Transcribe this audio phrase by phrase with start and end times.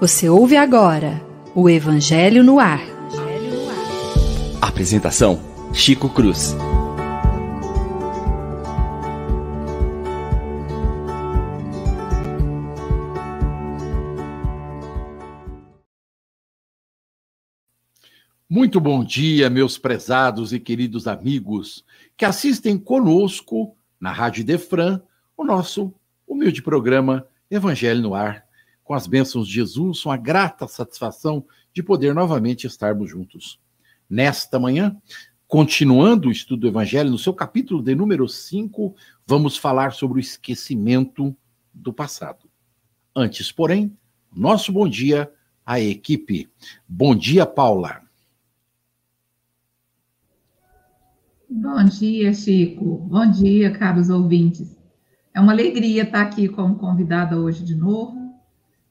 [0.00, 1.20] Você ouve agora
[1.54, 2.80] o Evangelho no Ar.
[4.60, 5.40] Apresentação:
[5.72, 6.54] Chico Cruz.
[18.48, 21.84] Muito bom dia, meus prezados e queridos amigos
[22.16, 25.00] que assistem conosco na Rádio Defran
[25.36, 25.92] o nosso
[26.26, 28.46] humilde programa Evangelho no Ar,
[28.82, 33.60] com as bênçãos de Jesus, uma grata satisfação de poder novamente estarmos juntos.
[34.08, 34.96] Nesta manhã,
[35.46, 38.94] continuando o estudo do Evangelho, no seu capítulo de número 5,
[39.26, 41.36] vamos falar sobre o esquecimento
[41.74, 42.48] do passado.
[43.14, 43.96] Antes, porém,
[44.34, 45.30] nosso bom dia
[45.64, 46.48] à equipe.
[46.88, 48.02] Bom dia, Paula.
[51.48, 52.98] Bom dia, Chico.
[53.08, 54.75] Bom dia, caros ouvintes.
[55.36, 58.34] É uma alegria estar aqui como convidada hoje de novo,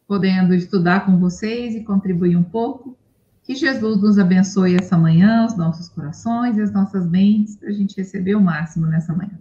[0.07, 2.95] podendo estudar com vocês e contribuir um pouco.
[3.41, 7.71] Que Jesus nos abençoe essa manhã, os nossos corações e as nossas mentes, para a
[7.71, 9.39] gente receber o máximo nessa manhã.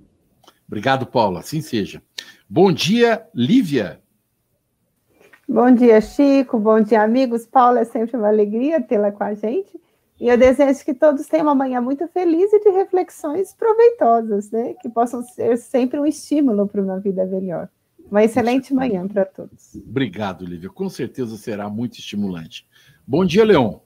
[0.67, 1.41] Obrigado, Paula.
[1.41, 2.03] Assim seja.
[2.49, 4.01] Bom dia, Lívia.
[5.47, 6.59] Bom dia, Chico.
[6.59, 7.45] Bom dia, amigos.
[7.45, 9.79] Paula, é sempre uma alegria tê-la com a gente.
[10.21, 14.75] E eu desejo que todos tenham uma manhã muito feliz e de reflexões proveitosas, né?
[14.75, 17.69] Que possam ser sempre um estímulo para uma vida melhor.
[18.11, 19.75] Uma excelente manhã para todos.
[19.75, 20.71] Obrigado, Lívia.
[20.71, 22.67] Com certeza será muito estimulante.
[23.07, 23.79] Bom dia, Leon.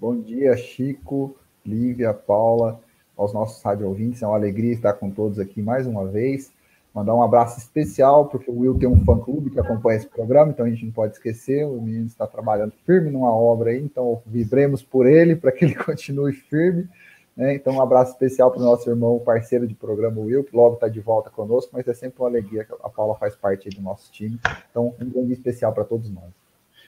[0.00, 2.80] Bom dia, Chico, Lívia, Paula,
[3.16, 4.22] aos nossos rádio ouvintes.
[4.22, 6.52] É uma alegria estar com todos aqui mais uma vez.
[6.94, 10.64] Mandar um abraço especial, porque o Will tem um fã-clube que acompanha esse programa, então
[10.64, 11.66] a gente não pode esquecer.
[11.66, 15.74] O menino está trabalhando firme numa obra aí, então vibremos por ele para que ele
[15.82, 16.88] continue firme.
[17.36, 17.56] Né?
[17.56, 20.86] Então, um abraço especial para o nosso irmão, parceiro de programa, Will, que logo está
[20.86, 24.12] de volta conosco, mas é sempre uma alegria que a Paula faz parte do nosso
[24.12, 24.38] time.
[24.70, 26.30] Então, um grande especial para todos nós.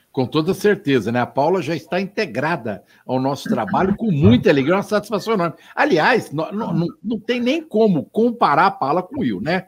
[0.09, 1.19] Com toda certeza, né?
[1.19, 5.55] A Paula já está integrada ao nosso trabalho com muita alegria, uma satisfação enorme.
[5.75, 9.67] Aliás, não, não, não tem nem como comparar a Paula com o Will, né?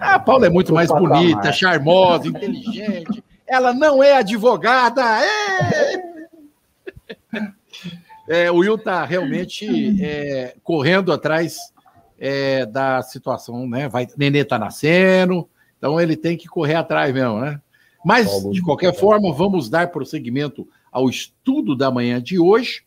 [0.00, 3.22] A Paula é muito mais bonita, charmosa, inteligente.
[3.46, 5.02] Ela não é advogada.
[5.22, 6.10] É!
[8.28, 11.58] É, o Will está realmente é, correndo atrás
[12.18, 13.88] é, da situação, né?
[13.88, 17.60] Vai, Nenê está nascendo, então ele tem que correr atrás mesmo, né?
[18.04, 22.84] Mas, de qualquer forma, vamos dar prosseguimento ao estudo da manhã de hoje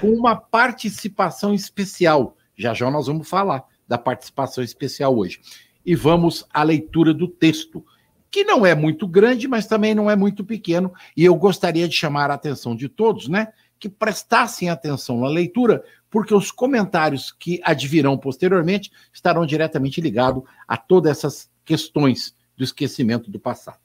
[0.00, 2.36] com uma participação especial.
[2.56, 5.40] Já já nós vamos falar da participação especial hoje
[5.84, 7.84] e vamos à leitura do texto,
[8.30, 11.94] que não é muito grande, mas também não é muito pequeno, e eu gostaria de
[11.94, 13.48] chamar a atenção de todos, né,
[13.78, 20.76] que prestassem atenção na leitura, porque os comentários que advirão posteriormente estarão diretamente ligados a
[20.76, 23.78] todas essas questões do esquecimento do passado.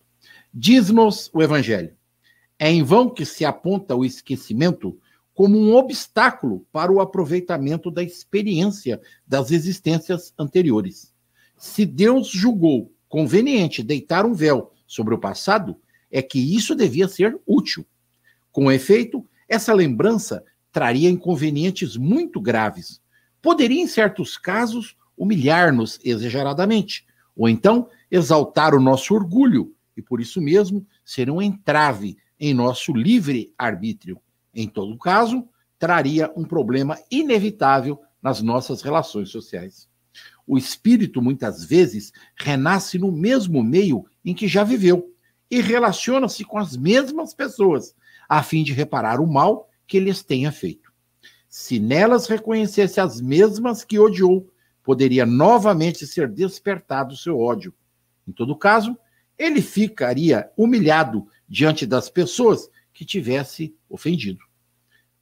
[0.54, 1.96] Diz-nos o Evangelho:
[2.60, 5.00] é em vão que se aponta o esquecimento
[5.34, 11.15] como um obstáculo para o aproveitamento da experiência das existências anteriores.
[11.58, 15.78] Se Deus julgou conveniente deitar um véu sobre o passado,
[16.12, 17.86] é que isso devia ser útil.
[18.52, 23.02] Com efeito, essa lembrança traria inconvenientes muito graves.
[23.42, 27.06] Poderia, em certos casos, humilhar-nos exageradamente,
[27.36, 32.94] ou então exaltar o nosso orgulho e, por isso mesmo, ser um entrave em nosso
[32.94, 34.20] livre arbítrio.
[34.54, 35.48] Em todo caso,
[35.80, 39.88] traria um problema inevitável nas nossas relações sociais.
[40.48, 45.12] O espírito, muitas vezes, renasce no mesmo meio em que já viveu
[45.50, 47.96] e relaciona-se com as mesmas pessoas,
[48.28, 50.92] a fim de reparar o mal que lhes tenha feito.
[51.48, 54.52] Se nelas reconhecesse as mesmas que odiou,
[54.84, 57.74] poderia novamente ser despertado seu ódio.
[58.28, 58.98] Em todo caso,
[59.38, 64.44] ele ficaria humilhado diante das pessoas que tivesse ofendido.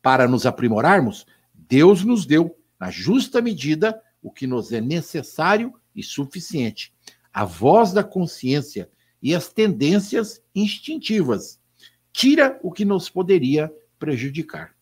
[0.02, 6.02] Para nos aprimorarmos, Deus nos deu, na justa medida, o que nos é necessário e
[6.02, 6.94] suficiente.
[7.32, 8.90] A voz da consciência
[9.22, 11.60] e as tendências instintivas.
[12.12, 14.74] Tira o que nos poderia prejudicar.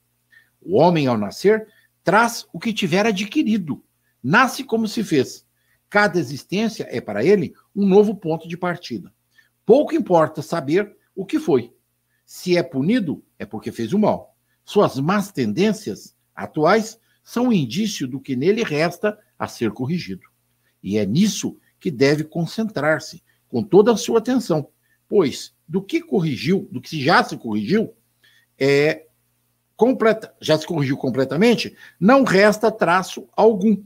[0.61, 1.67] O homem, ao nascer,
[2.03, 3.83] traz o que tiver adquirido.
[4.23, 5.45] Nasce como se fez.
[5.89, 9.11] Cada existência é para ele um novo ponto de partida.
[9.65, 11.73] Pouco importa saber o que foi.
[12.25, 14.35] Se é punido, é porque fez o mal.
[14.63, 20.27] Suas más tendências atuais são um indício do que nele resta a ser corrigido.
[20.83, 24.69] E é nisso que deve concentrar-se com toda a sua atenção,
[25.09, 27.91] pois do que corrigiu, do que já se corrigiu,
[28.55, 29.07] é
[29.75, 33.83] completa, já se corrigiu completamente, não resta traço algum.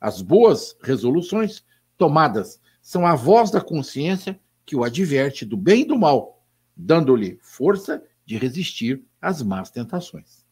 [0.00, 1.64] As boas resoluções
[1.96, 6.44] tomadas são a voz da consciência que o adverte do bem e do mal,
[6.76, 10.44] dando-lhe força de resistir às más tentações.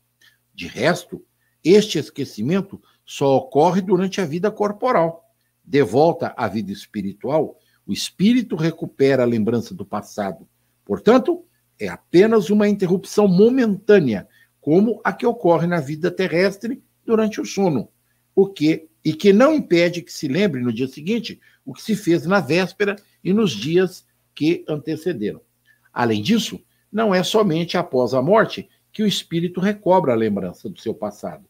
[0.54, 1.26] De resto,
[1.64, 5.30] este esquecimento só ocorre durante a vida corporal.
[5.64, 10.48] De volta à vida espiritual, o espírito recupera a lembrança do passado.
[10.84, 11.44] Portanto,
[11.78, 14.28] é apenas uma interrupção momentânea,
[14.60, 17.88] como a que ocorre na vida terrestre durante o sono,
[18.34, 21.94] o que e que não impede que se lembre no dia seguinte o que se
[21.94, 25.40] fez na véspera e nos dias que antecederam.
[25.92, 26.60] Além disso,
[26.90, 31.44] não é somente após a morte que o espírito recobra a lembrança do seu passado.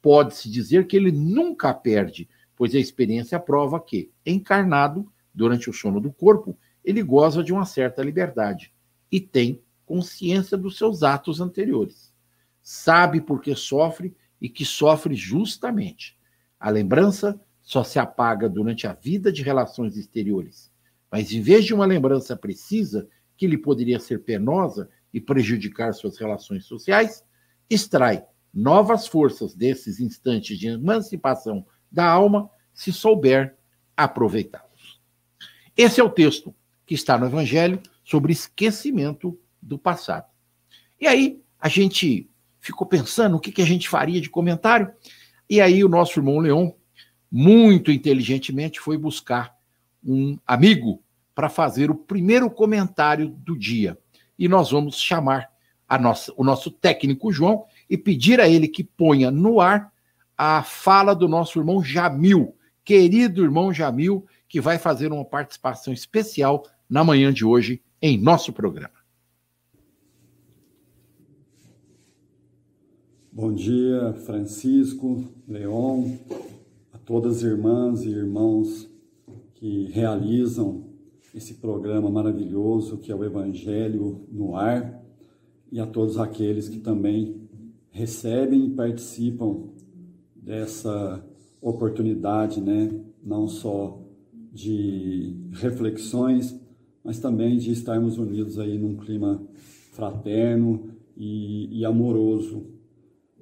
[0.00, 6.00] Pode-se dizer que ele nunca perde, pois a experiência prova que, encarnado, durante o sono
[6.00, 8.72] do corpo, ele goza de uma certa liberdade
[9.10, 12.12] e tem consciência dos seus atos anteriores.
[12.60, 16.18] Sabe por que sofre e que sofre justamente.
[16.58, 20.72] A lembrança só se apaga durante a vida de relações exteriores.
[21.10, 26.18] Mas em vez de uma lembrança precisa, que lhe poderia ser penosa e prejudicar suas
[26.18, 27.24] relações sociais,
[27.70, 33.56] extrai novas forças desses instantes de emancipação da alma, se souber
[33.96, 35.00] aproveitá-los.
[35.76, 36.54] Esse é o texto
[36.86, 40.26] que está no Evangelho sobre esquecimento do passado.
[41.00, 42.30] E aí, a gente
[42.60, 44.92] ficou pensando o que, a gente faria de comentário,
[45.48, 46.70] e aí o nosso irmão Leon,
[47.30, 49.56] muito inteligentemente, foi buscar
[50.04, 51.02] um amigo
[51.34, 53.98] para fazer o primeiro comentário do dia.
[54.38, 55.50] E nós vamos chamar
[56.00, 59.92] nossa, o nosso técnico João e pedir a ele que ponha no ar
[60.36, 62.54] a fala do nosso irmão Jamil,
[62.84, 68.52] querido irmão Jamil, que vai fazer uma participação especial na manhã de hoje em nosso
[68.52, 68.98] programa.
[73.32, 76.16] Bom dia, Francisco, Leon,
[76.92, 78.88] a todas as irmãs e irmãos
[79.54, 80.88] que realizam
[81.34, 85.04] esse programa maravilhoso que é o Evangelho no Ar
[85.70, 87.47] e a todos aqueles que também
[87.98, 89.64] recebem e participam
[90.36, 91.24] dessa
[91.60, 92.90] oportunidade, né?
[93.24, 94.00] Não só
[94.52, 96.58] de reflexões,
[97.04, 99.42] mas também de estarmos unidos aí num clima
[99.92, 102.78] fraterno e, e amoroso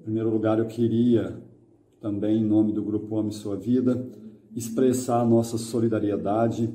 [0.06, 1.36] primeiro lugar, eu queria
[2.00, 4.08] também, em nome do Grupo Ame Sua Vida,
[4.54, 6.72] expressar nossa solidariedade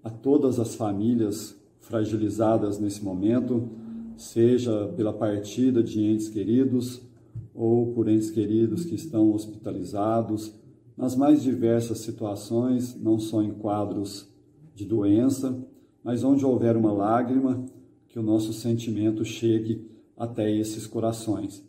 [0.00, 3.68] a todas as famílias fragilizadas nesse momento,
[4.16, 7.02] seja pela partida de entes queridos
[7.58, 10.54] ou por entes queridos que estão hospitalizados,
[10.96, 14.32] nas mais diversas situações, não só em quadros
[14.76, 15.60] de doença,
[16.04, 17.66] mas onde houver uma lágrima,
[18.06, 19.84] que o nosso sentimento chegue
[20.16, 21.68] até esses corações.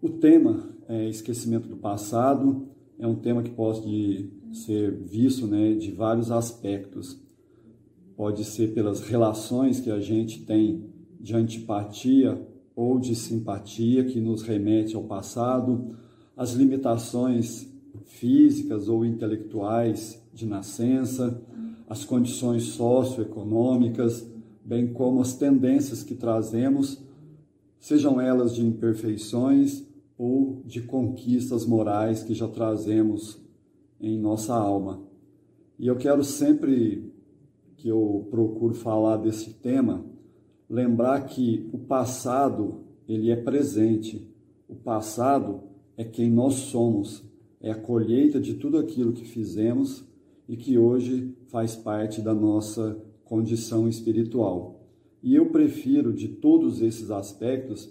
[0.00, 2.66] O tema é esquecimento do passado,
[2.98, 7.20] é um tema que pode ser visto né, de vários aspectos.
[8.16, 10.86] Pode ser pelas relações que a gente tem
[11.20, 15.96] de antipatia ou de simpatia que nos remete ao passado,
[16.36, 17.68] as limitações
[18.04, 21.40] físicas ou intelectuais de nascença,
[21.88, 24.26] as condições socioeconômicas,
[24.64, 27.00] bem como as tendências que trazemos,
[27.78, 29.84] sejam elas de imperfeições
[30.16, 33.38] ou de conquistas morais que já trazemos
[34.00, 35.02] em nossa alma.
[35.78, 37.12] E eu quero sempre
[37.76, 40.04] que eu procuro falar desse tema,
[40.68, 44.26] lembrar que o passado, ele é presente.
[44.68, 45.60] O passado
[45.96, 47.24] é quem nós somos,
[47.60, 50.04] é a colheita de tudo aquilo que fizemos
[50.48, 54.80] e que hoje faz parte da nossa condição espiritual.
[55.22, 57.90] E eu prefiro de todos esses aspectos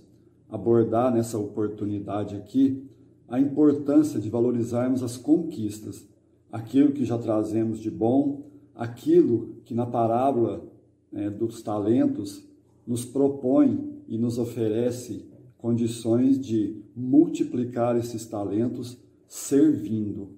[0.50, 2.84] abordar nessa oportunidade aqui
[3.28, 6.08] a importância de valorizarmos as conquistas,
[6.52, 8.44] aquilo que já trazemos de bom,
[8.76, 10.64] aquilo que na parábola
[11.12, 12.48] né, dos talentos
[12.86, 15.26] nos propõe e nos oferece
[15.58, 18.98] condições de multiplicar esses talentos
[19.28, 20.30] servindo.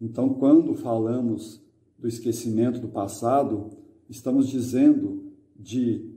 [0.00, 1.62] Então, quando falamos
[1.98, 3.70] do esquecimento do passado,
[4.08, 6.10] estamos dizendo de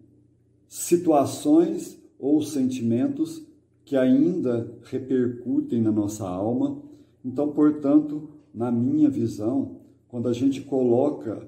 [0.67, 3.46] situações ou sentimentos
[3.84, 6.82] que ainda repercutem na nossa alma.
[7.24, 9.77] Então, portanto, na minha visão,
[10.08, 11.48] quando a gente coloca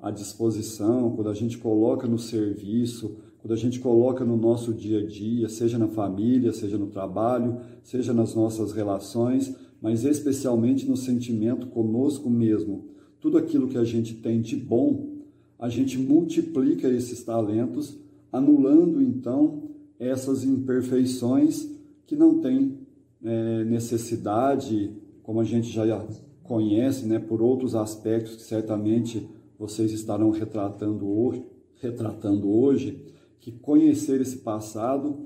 [0.00, 5.00] à disposição, quando a gente coloca no serviço, quando a gente coloca no nosso dia
[5.00, 10.96] a dia, seja na família, seja no trabalho, seja nas nossas relações, mas especialmente no
[10.96, 12.86] sentimento conosco mesmo,
[13.20, 15.18] tudo aquilo que a gente tem de bom,
[15.58, 17.98] a gente multiplica esses talentos,
[18.32, 19.64] anulando então
[19.98, 21.68] essas imperfeições
[22.06, 22.78] que não têm
[23.22, 24.90] é, necessidade,
[25.22, 26.02] como a gente já
[26.42, 31.44] conhece, né, por outros aspectos que certamente vocês estarão retratando hoje,
[31.82, 33.12] retratando hoje
[33.44, 35.18] que conhecer esse passado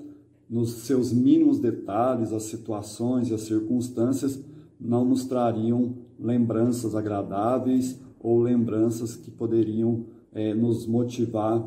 [0.50, 4.42] nos seus mínimos detalhes, as situações e as circunstâncias
[4.80, 11.64] não nos trariam lembranças agradáveis ou lembranças que poderiam é, nos motivar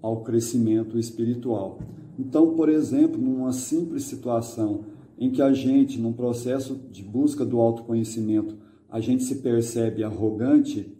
[0.00, 1.78] ao crescimento espiritual.
[2.18, 4.86] Então, por exemplo, numa simples situação
[5.18, 8.56] em que a gente, num processo de busca do autoconhecimento,
[8.88, 10.90] a gente se percebe arrogante,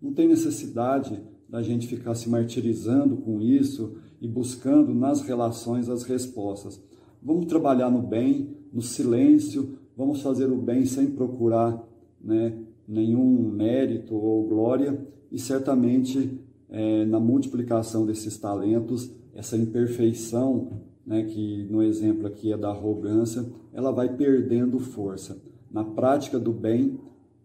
[0.00, 1.18] não tem necessidade
[1.48, 6.80] da gente ficar se martirizando com isso e buscando nas relações as respostas.
[7.20, 11.84] Vamos trabalhar no bem, no silêncio, vamos fazer o bem sem procurar
[12.22, 16.38] né, nenhum mérito ou glória, e certamente
[16.70, 23.44] é, na multiplicação desses talentos, essa imperfeição, né, que no exemplo aqui é da arrogância,
[23.72, 25.36] ela vai perdendo força.
[25.68, 26.96] Na prática do bem,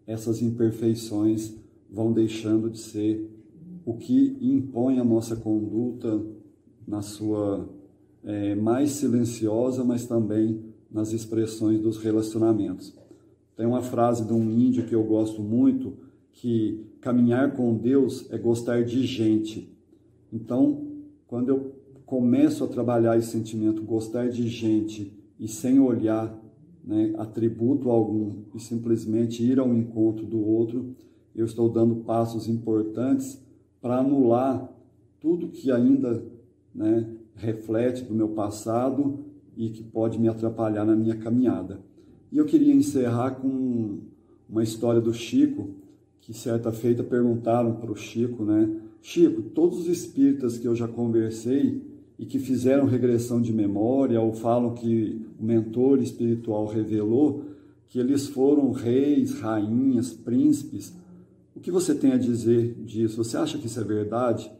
[0.06, 1.56] essas imperfeições
[1.90, 3.28] vão deixando de ser
[3.84, 6.37] o que impõe a nossa conduta
[6.88, 7.68] na sua
[8.24, 12.96] é, mais silenciosa, mas também nas expressões dos relacionamentos.
[13.54, 15.98] Tem uma frase de um índio que eu gosto muito,
[16.32, 19.76] que caminhar com Deus é gostar de gente.
[20.32, 20.86] Então,
[21.26, 21.74] quando eu
[22.06, 26.36] começo a trabalhar esse sentimento, gostar de gente, e sem olhar
[26.82, 30.94] né, atributo algum, e simplesmente ir ao encontro do outro,
[31.34, 33.40] eu estou dando passos importantes
[33.80, 34.72] para anular
[35.20, 36.24] tudo que ainda
[36.78, 39.24] né, reflete do meu passado
[39.56, 41.80] e que pode me atrapalhar na minha caminhada.
[42.30, 43.98] E eu queria encerrar com
[44.48, 45.70] uma história do Chico,
[46.20, 48.70] que certa feita perguntaram para o Chico, né?
[49.02, 51.82] Chico, todos os espíritas que eu já conversei
[52.18, 57.42] e que fizeram regressão de memória ou falam que o mentor espiritual revelou
[57.88, 60.94] que eles foram reis, rainhas, príncipes.
[61.56, 63.24] O que você tem a dizer disso?
[63.24, 64.50] Você acha que isso é verdade?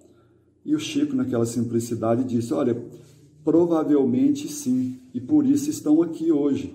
[0.64, 2.80] E o Chico, naquela simplicidade, disse: Olha,
[3.44, 6.74] provavelmente sim, e por isso estão aqui hoje.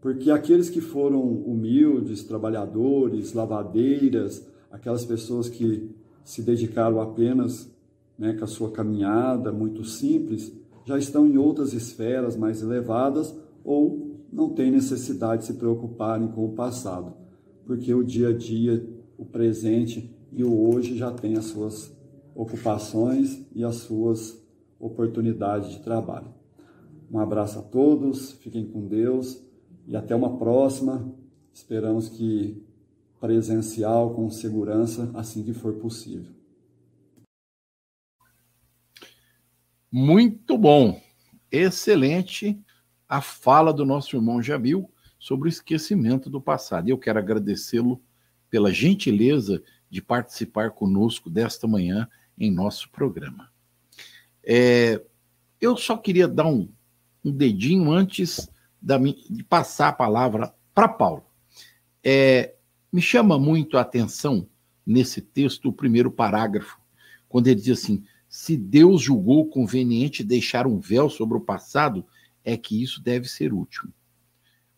[0.00, 5.90] Porque aqueles que foram humildes, trabalhadores, lavadeiras, aquelas pessoas que
[6.24, 7.68] se dedicaram apenas
[8.18, 10.52] né, com a sua caminhada muito simples,
[10.84, 16.44] já estão em outras esferas mais elevadas ou não têm necessidade de se preocuparem com
[16.44, 17.14] o passado,
[17.64, 18.86] porque o dia a dia,
[19.18, 21.95] o presente e o hoje já têm as suas
[22.36, 24.40] ocupações e as suas
[24.78, 26.32] oportunidades de trabalho.
[27.10, 29.42] Um abraço a todos, fiquem com Deus
[29.86, 31.12] e até uma próxima.
[31.52, 32.62] Esperamos que
[33.18, 36.32] presencial, com segurança, assim que for possível.
[39.90, 41.00] Muito bom,
[41.50, 42.60] excelente
[43.08, 46.88] a fala do nosso irmão Jamil sobre o esquecimento do passado.
[46.88, 48.02] Eu quero agradecê-lo
[48.50, 53.50] pela gentileza de participar conosco desta manhã em nosso programa.
[54.44, 55.02] É,
[55.60, 56.68] eu só queria dar um,
[57.24, 58.48] um dedinho antes
[58.80, 61.24] da, de passar a palavra para Paulo.
[62.04, 62.54] É,
[62.92, 64.48] me chama muito a atenção
[64.86, 66.78] nesse texto o primeiro parágrafo,
[67.28, 72.06] quando ele diz assim: se Deus julgou conveniente deixar um véu sobre o passado,
[72.44, 73.88] é que isso deve ser útil.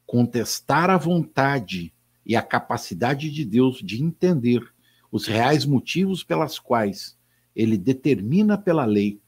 [0.06, 1.92] Contestar a vontade
[2.24, 4.62] e a capacidade de Deus de entender
[5.10, 7.17] os reais motivos pelas quais
[7.58, 9.20] ele determina pela lei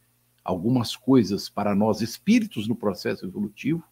[0.45, 3.83] algumas coisas para nós espíritos no processo evolutivo,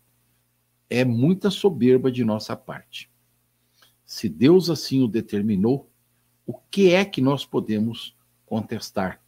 [0.89, 3.11] é muita soberba de nossa parte.
[4.07, 5.91] Se Deus assim o determinou,
[6.47, 8.17] o que é que nós podemos
[8.47, 9.21] contestar?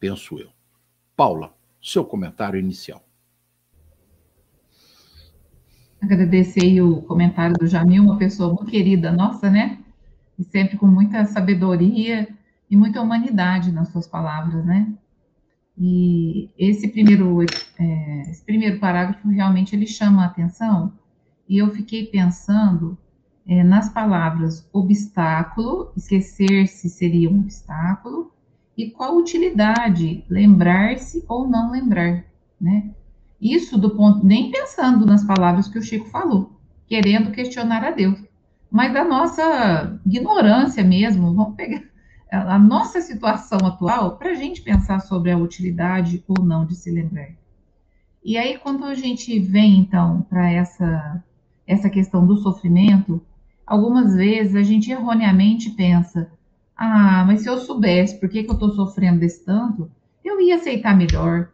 [0.00, 0.50] Penso eu.
[1.14, 3.04] Paula, seu comentário inicial.
[6.00, 9.78] Agradecer o comentário do Jamil, uma pessoa muito querida nossa, né?
[10.38, 12.26] E sempre com muita sabedoria
[12.72, 14.90] e muita humanidade nas suas palavras, né?
[15.76, 17.42] E esse primeiro,
[17.78, 20.90] é, esse primeiro parágrafo realmente ele chama a atenção
[21.46, 22.96] e eu fiquei pensando
[23.46, 28.32] é, nas palavras obstáculo, esquecer-se seria um obstáculo,
[28.74, 32.24] e qual utilidade, lembrar-se ou não lembrar,
[32.58, 32.90] né?
[33.38, 38.18] Isso do ponto, nem pensando nas palavras que o Chico falou, querendo questionar a Deus,
[38.70, 41.91] mas da nossa ignorância mesmo, vamos pegar
[42.32, 46.90] a nossa situação atual para a gente pensar sobre a utilidade ou não de se
[46.90, 47.28] lembrar.
[48.24, 51.22] E aí, quando a gente vem, então, para essa,
[51.66, 53.20] essa questão do sofrimento,
[53.66, 56.30] algumas vezes a gente erroneamente pensa:
[56.74, 59.90] ah, mas se eu soubesse por que, que eu estou sofrendo desse tanto,
[60.24, 61.50] eu ia aceitar melhor.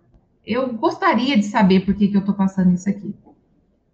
[0.46, 3.14] Eu gostaria de saber por que, que eu estou passando isso aqui.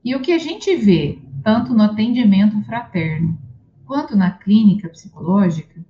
[0.04, 3.38] E o que a gente vê, tanto no atendimento fraterno
[3.86, 5.80] quanto na clínica psicológica,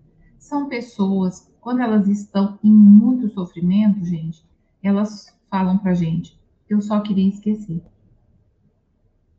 [0.44, 4.44] são pessoas, quando elas estão em muito sofrimento, gente,
[4.82, 7.82] elas falam pra gente: eu só queria esquecer.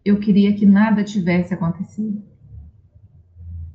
[0.03, 2.24] Eu queria que nada tivesse acontecido.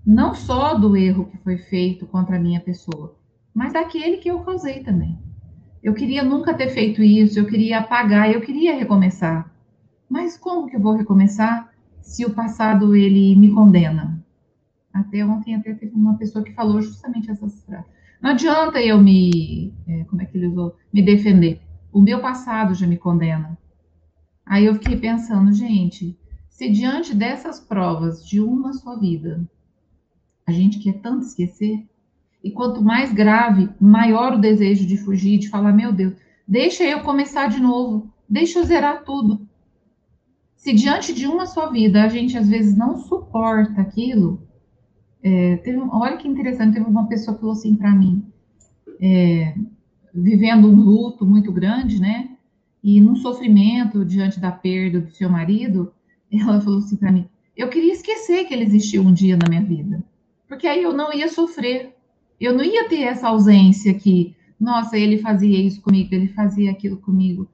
[0.04, 3.16] Não só do erro que foi feito contra a minha pessoa,
[3.54, 5.16] mas daquele que eu causei também.
[5.82, 9.54] Eu queria nunca ter feito isso, eu queria apagar, eu queria recomeçar.
[10.08, 11.72] Mas como que eu vou recomeçar
[12.02, 14.19] se o passado ele me condena?
[14.92, 17.90] Até ontem até teve uma pessoa que falou justamente essas frases.
[18.20, 21.60] Não adianta eu me, é, como é que ele usou, me defender.
[21.92, 23.58] O meu passado já me condena.
[24.44, 26.18] Aí eu fiquei pensando, gente,
[26.48, 29.48] se diante dessas provas de uma só vida,
[30.46, 31.88] a gente quer tanto esquecer,
[32.42, 36.14] e quanto mais grave, maior o desejo de fugir, de falar: meu Deus,
[36.46, 39.46] deixa eu começar de novo, deixa eu zerar tudo.
[40.56, 44.46] Se diante de uma só vida a gente às vezes não suporta aquilo,
[45.22, 48.24] é, teve, olha que interessante, teve uma pessoa que falou assim para mim,
[49.00, 49.54] é,
[50.14, 52.30] vivendo um luto muito grande, né?
[52.82, 55.92] E num sofrimento diante da perda do seu marido,
[56.32, 59.62] ela falou assim para mim: eu queria esquecer que ele existiu um dia na minha
[59.62, 60.02] vida,
[60.48, 61.94] porque aí eu não ia sofrer,
[62.40, 66.96] eu não ia ter essa ausência que, nossa, ele fazia isso comigo, ele fazia aquilo
[66.96, 67.46] comigo.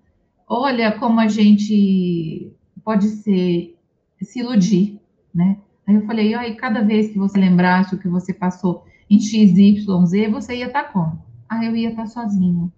[0.48, 2.52] Olha como a gente
[2.84, 3.76] pode ser
[4.22, 5.00] se iludir,
[5.34, 5.58] né?
[5.86, 9.84] Aí eu falei, aí cada vez que você lembrasse o que você passou em XYZ,
[10.30, 11.24] você ia estar tá como?
[11.48, 12.72] Ah, eu ia estar tá sozinha.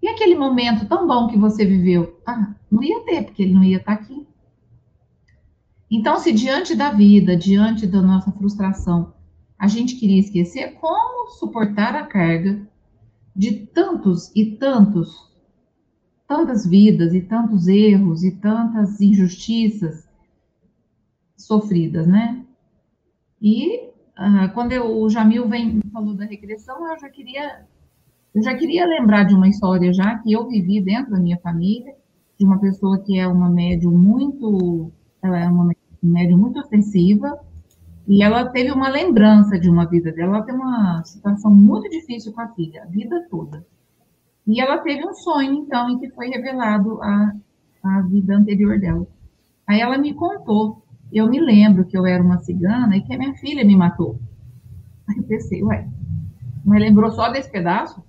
[0.00, 2.20] E aquele momento tão bom que você viveu?
[2.24, 4.24] Ah, não ia ter, porque ele não ia estar tá aqui.
[5.90, 9.14] Então, se diante da vida, diante da nossa frustração,
[9.58, 12.68] a gente queria esquecer como suportar a carga
[13.34, 15.32] de tantos e tantos,
[16.28, 20.08] tantas vidas e tantos erros e tantas injustiças
[21.36, 22.44] sofridas, né?
[23.40, 23.88] E
[24.18, 27.66] uh, quando eu, o Jamil vem falou da regressão, eu já queria
[28.34, 31.94] eu já queria lembrar de uma história já que eu vivi dentro da minha família,
[32.38, 34.90] de uma pessoa que é uma médium muito,
[35.22, 35.70] ela é uma
[36.02, 37.38] médium muito ofensiva,
[38.06, 42.32] e ela teve uma lembrança de uma vida dela, ela tem uma situação muito difícil
[42.32, 43.64] com a filha, a vida toda.
[44.46, 47.34] E ela teve um sonho, então, em que foi revelado a,
[47.82, 49.06] a vida anterior dela.
[49.66, 50.83] Aí ela me contou.
[51.12, 54.18] Eu me lembro que eu era uma cigana e que a minha filha me matou.
[55.08, 55.88] Aí eu pensei, ué,
[56.64, 58.02] mas lembrou só desse pedaço?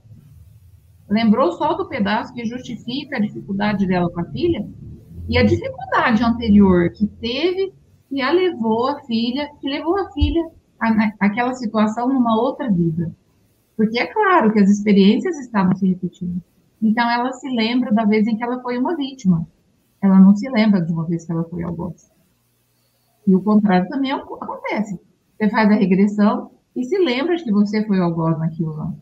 [1.09, 4.67] Lembrou só do pedaço que justifica a dificuldade dela com a filha?
[5.27, 7.73] E a dificuldade anterior que teve
[8.09, 10.49] que a levou a filha, que levou a filha
[11.19, 13.11] àquela situação numa outra vida.
[13.75, 16.41] Porque é claro que as experiências estavam se repetindo.
[16.81, 19.47] Então ela se lembra da vez em que ela foi uma vítima.
[20.01, 22.09] Ela não se lembra de uma vez que ela foi algoz.
[23.27, 24.99] E o contrário também acontece.
[25.37, 28.93] Você faz a regressão e se lembra de que você foi algoz naquilo lá.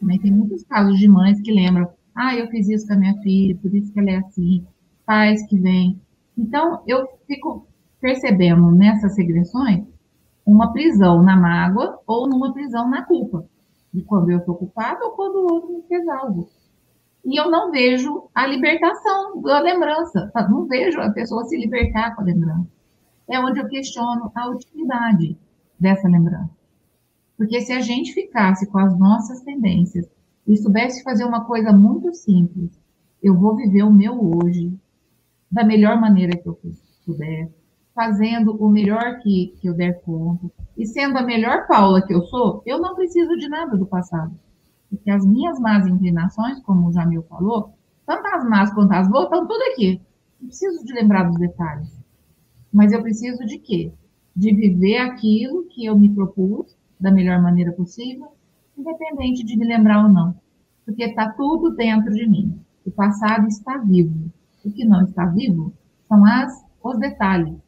[0.00, 3.16] Também tem muitos casos de mães que lembram, ah, eu fiz isso com a minha
[3.22, 4.66] filha, por isso que ela é assim,
[5.06, 6.00] pais que vêm.
[6.36, 7.66] Então, eu fico
[8.02, 9.86] percebemos nessas regressões
[10.44, 13.46] uma prisão na mágoa ou numa prisão na culpa,
[13.94, 16.48] de quando eu sou culpado ou quando o outro me fez algo.
[17.24, 22.22] E eu não vejo a libertação da lembrança, não vejo a pessoa se libertar com
[22.22, 22.71] a lembrança.
[23.32, 25.38] É onde eu questiono a utilidade
[25.80, 26.50] dessa lembrança.
[27.34, 30.06] Porque se a gente ficasse com as nossas tendências
[30.46, 32.78] e soubesse fazer uma coisa muito simples,
[33.22, 34.78] eu vou viver o meu hoje
[35.50, 36.60] da melhor maneira que eu
[37.06, 37.50] puder,
[37.94, 42.20] fazendo o melhor que, que eu der conta, e sendo a melhor Paula que eu
[42.24, 44.38] sou, eu não preciso de nada do passado.
[44.90, 47.72] Porque as minhas más inclinações, como o Jamil falou,
[48.04, 50.02] tanto as más quanto as boas, estão tudo aqui.
[50.38, 52.01] Não preciso de lembrar dos detalhes.
[52.72, 53.92] Mas eu preciso de quê?
[54.34, 58.28] De viver aquilo que eu me propus da melhor maneira possível,
[58.76, 60.34] independente de me lembrar ou não.
[60.84, 62.58] Porque está tudo dentro de mim.
[62.84, 64.30] O passado está vivo.
[64.64, 65.72] O que não está vivo
[66.08, 67.62] são as, os detalhes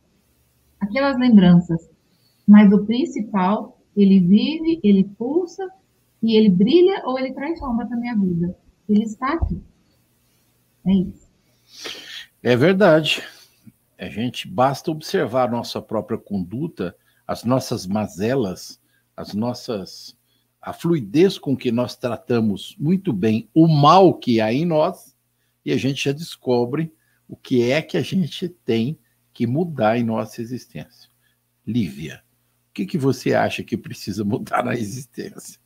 [0.84, 1.88] aquelas lembranças.
[2.46, 5.68] Mas o principal, ele vive, ele pulsa
[6.22, 8.56] e ele brilha ou ele traz sombra para minha vida.
[8.88, 9.60] Ele está aqui.
[10.86, 11.28] É isso.
[12.42, 13.22] É verdade.
[13.98, 18.80] A gente basta observar nossa própria conduta, as nossas mazelas,
[19.16, 20.16] as nossas
[20.60, 25.14] a fluidez com que nós tratamos muito bem o mal que há em nós
[25.62, 26.90] e a gente já descobre
[27.28, 28.98] o que é que a gente tem
[29.30, 31.10] que mudar em nossa existência.
[31.66, 32.22] Lívia,
[32.70, 35.60] o que, que você acha que precisa mudar na existência?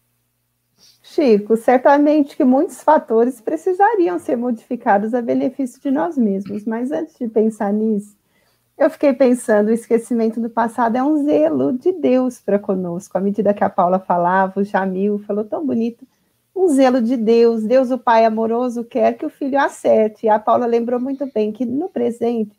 [1.01, 7.17] Chico, certamente que muitos fatores precisariam ser modificados a benefício de nós mesmos, mas antes
[7.17, 8.18] de pensar nisso,
[8.79, 13.19] eu fiquei pensando, o esquecimento do passado é um zelo de Deus para conosco.
[13.19, 16.07] À medida que a Paula falava, o Jamil falou tão bonito,
[16.55, 17.65] um zelo de Deus.
[17.65, 20.27] Deus, o Pai amoroso, quer que o filho acerte.
[20.27, 22.57] E a Paula lembrou muito bem que no presente,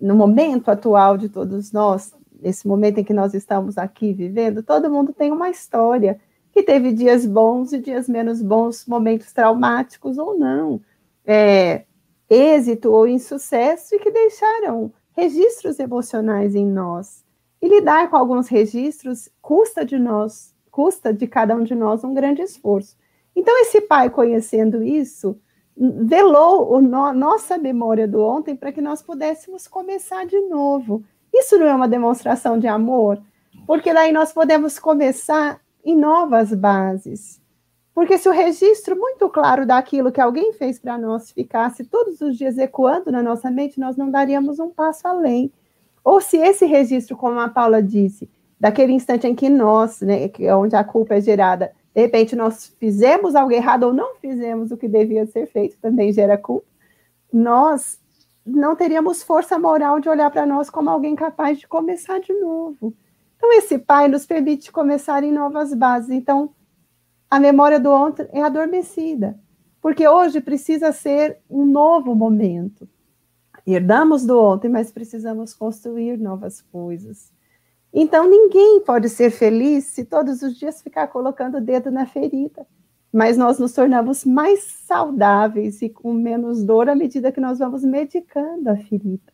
[0.00, 4.90] no momento atual de todos nós, nesse momento em que nós estamos aqui vivendo, todo
[4.90, 6.20] mundo tem uma história
[6.52, 10.80] que teve dias bons e dias menos bons, momentos traumáticos ou não,
[11.24, 11.84] é,
[12.30, 17.24] êxito ou insucesso e que deixaram registros emocionais em nós.
[17.60, 22.12] E lidar com alguns registros custa de nós, custa de cada um de nós um
[22.12, 22.96] grande esforço.
[23.34, 25.38] Então, esse pai, conhecendo isso,
[25.76, 31.02] velou no, nossa memória do ontem para que nós pudéssemos começar de novo.
[31.32, 33.20] Isso não é uma demonstração de amor?
[33.66, 37.40] Porque daí nós podemos começar em novas bases.
[37.96, 42.36] Porque se o registro muito claro daquilo que alguém fez para nós ficasse todos os
[42.36, 45.50] dias ecoando na nossa mente, nós não daríamos um passo além.
[46.04, 48.28] Ou se esse registro, como a Paula disse,
[48.60, 52.66] daquele instante em que nós, né, é onde a culpa é gerada, de repente nós
[52.78, 56.66] fizemos algo errado ou não fizemos o que devia ser feito, também gera culpa,
[57.32, 57.98] nós
[58.44, 62.92] não teríamos força moral de olhar para nós como alguém capaz de começar de novo.
[63.38, 66.10] Então, esse pai nos permite começar em novas bases.
[66.10, 66.50] Então,
[67.30, 69.38] a memória do ontem é adormecida,
[69.80, 72.88] porque hoje precisa ser um novo momento.
[73.66, 77.32] Herdamos do ontem, mas precisamos construir novas coisas.
[77.92, 82.66] Então, ninguém pode ser feliz se todos os dias ficar colocando o dedo na ferida.
[83.12, 87.82] Mas nós nos tornamos mais saudáveis e com menos dor à medida que nós vamos
[87.82, 89.32] medicando a ferida.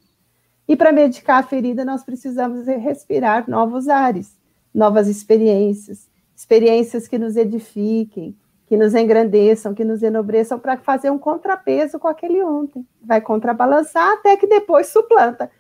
[0.69, 4.39] E para medicar a ferida, nós precisamos respirar novos ares,
[4.73, 6.09] novas experiências,
[6.43, 12.09] experiências que nos edifiquem, que nos engrandeçam, que nos enobreçam, para fazer um contrapeso com
[12.09, 12.87] aquele ontem.
[13.01, 15.51] Vai contrabalançar até que depois suplanta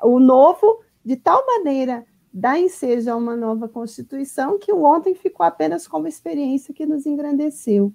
[0.00, 5.44] o novo de tal maneira dá ensejo a uma nova constituição que o ontem ficou
[5.44, 7.92] apenas como experiência que nos engrandeceu.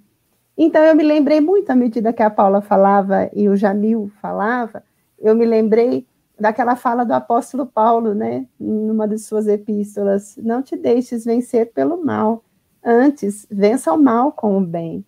[0.57, 4.83] Então eu me lembrei muito à medida que a Paula falava e o Jamil falava,
[5.17, 6.05] eu me lembrei
[6.39, 12.03] daquela fala do apóstolo Paulo, né, numa de suas epístolas: Não te deixes vencer pelo
[12.03, 12.43] mal,
[12.83, 15.05] antes vença o mal com o bem.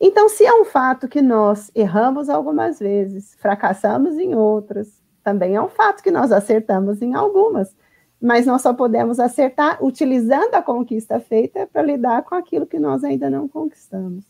[0.00, 5.62] Então, se é um fato que nós erramos algumas vezes, fracassamos em outras, também é
[5.62, 7.76] um fato que nós acertamos em algumas,
[8.20, 13.04] mas nós só podemos acertar utilizando a conquista feita para lidar com aquilo que nós
[13.04, 14.24] ainda não conquistamos.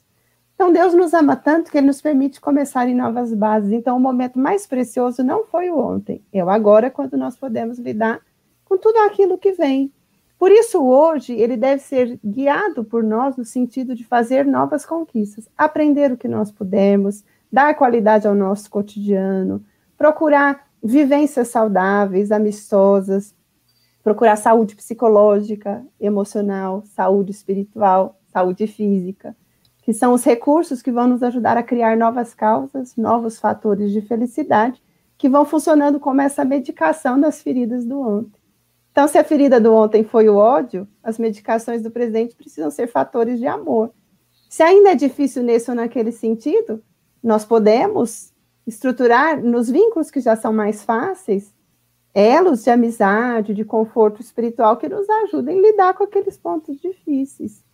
[0.61, 3.73] Então, Deus nos ama tanto que Ele nos permite começar em novas bases.
[3.73, 7.79] Então, o momento mais precioso não foi o ontem, é o agora, quando nós podemos
[7.79, 8.21] lidar
[8.67, 9.91] com tudo aquilo que vem.
[10.39, 15.49] Por isso, hoje, ele deve ser guiado por nós no sentido de fazer novas conquistas,
[15.57, 19.65] aprender o que nós pudermos, dar qualidade ao nosso cotidiano,
[19.97, 23.35] procurar vivências saudáveis, amistosas,
[24.05, 29.35] procurar saúde psicológica, emocional, saúde espiritual, saúde física
[29.91, 34.01] que são os recursos que vão nos ajudar a criar novas causas, novos fatores de
[34.01, 34.81] felicidade,
[35.19, 38.41] que vão funcionando como essa medicação das feridas do ontem.
[38.93, 42.87] Então, se a ferida do ontem foi o ódio, as medicações do presente precisam ser
[42.87, 43.91] fatores de amor.
[44.49, 46.81] Se ainda é difícil nesse ou naquele sentido,
[47.21, 48.33] nós podemos
[48.65, 51.53] estruturar nos vínculos que já são mais fáceis,
[52.15, 57.65] elos de amizade, de conforto espiritual que nos ajudem a lidar com aqueles pontos difíceis.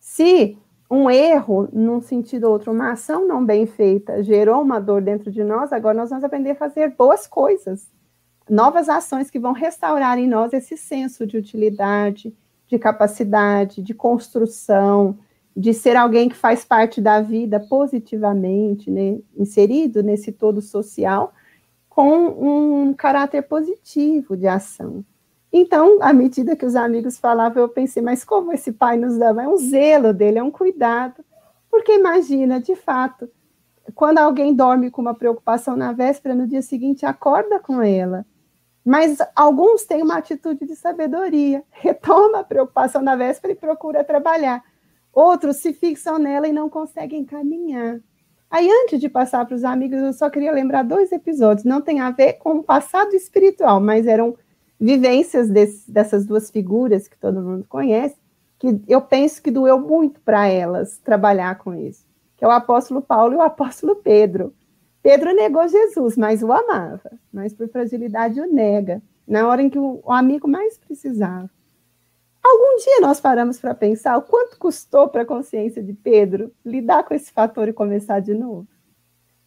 [0.00, 0.56] Se
[0.92, 5.32] um erro, num sentido ou outro, uma ação não bem feita, gerou uma dor dentro
[5.32, 7.90] de nós, agora nós vamos aprender a fazer boas coisas,
[8.48, 12.36] novas ações que vão restaurar em nós esse senso de utilidade,
[12.68, 15.18] de capacidade, de construção,
[15.56, 21.32] de ser alguém que faz parte da vida positivamente, né, inserido nesse todo social,
[21.88, 25.02] com um caráter positivo de ação.
[25.52, 29.42] Então, à medida que os amigos falavam, eu pensei, mas como esse pai nos dava?
[29.42, 31.22] É um zelo dele, é um cuidado.
[31.70, 33.28] Porque imagina, de fato,
[33.94, 38.24] quando alguém dorme com uma preocupação na véspera, no dia seguinte acorda com ela.
[38.84, 44.64] Mas alguns têm uma atitude de sabedoria, retoma a preocupação na véspera e procura trabalhar.
[45.12, 48.00] Outros se fixam nela e não conseguem caminhar.
[48.50, 51.64] Aí, antes de passar para os amigos, eu só queria lembrar dois episódios.
[51.64, 54.36] Não tem a ver com o passado espiritual, mas eram
[54.82, 58.16] vivências desse, dessas duas figuras que todo mundo conhece,
[58.58, 62.04] que eu penso que doeu muito para elas trabalhar com isso,
[62.36, 64.52] que é o apóstolo Paulo e o apóstolo Pedro.
[65.00, 69.78] Pedro negou Jesus, mas o amava, mas por fragilidade o nega, na hora em que
[69.78, 71.48] o, o amigo mais precisava.
[72.42, 77.04] Algum dia nós paramos para pensar o quanto custou para a consciência de Pedro lidar
[77.04, 78.66] com esse fator e começar de novo?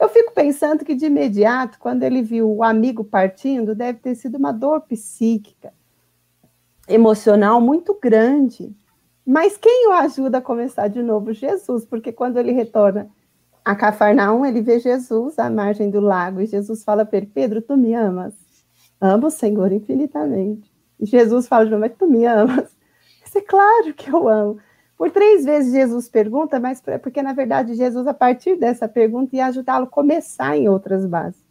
[0.06, 4.38] Eu fico pensando que de imediato, quando ele viu o amigo partindo, deve ter sido
[4.38, 5.74] uma dor psíquica,
[6.88, 8.72] emocional muito grande.
[9.26, 11.34] Mas quem o ajuda a começar de novo?
[11.34, 13.10] Jesus, porque quando ele retorna
[13.66, 17.60] a Cafarnaum, ele vê Jesus à margem do lago e Jesus fala para ele: Pedro,
[17.60, 18.36] tu me amas?
[19.02, 20.72] Amo o Senhor infinitamente.
[21.00, 22.70] E Jesus fala, mas tu me amas?
[23.34, 24.60] É claro que eu amo.
[24.98, 29.48] Por três vezes Jesus pergunta, mas porque na verdade Jesus, a partir dessa pergunta, ia
[29.48, 31.44] ajudá-lo a começar em outras bases.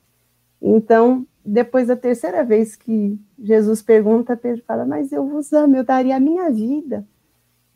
[0.60, 5.84] Então, depois da terceira vez que Jesus pergunta, Pedro fala: Mas eu vos amo, eu
[5.84, 7.06] daria a minha vida,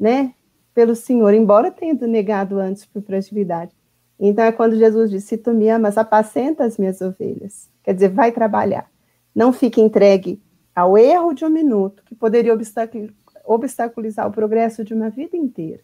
[0.01, 0.33] né,
[0.75, 3.73] pelo Senhor, embora tenha negado antes por fragilidade.
[4.19, 7.69] Então é quando Jesus diz: Se tu me amas, apacenta as minhas ovelhas.
[7.83, 8.91] Quer dizer, vai trabalhar.
[9.35, 10.43] Não fique entregue
[10.75, 12.55] ao erro de um minuto, que poderia
[13.49, 15.83] obstaculizar o progresso de uma vida inteira.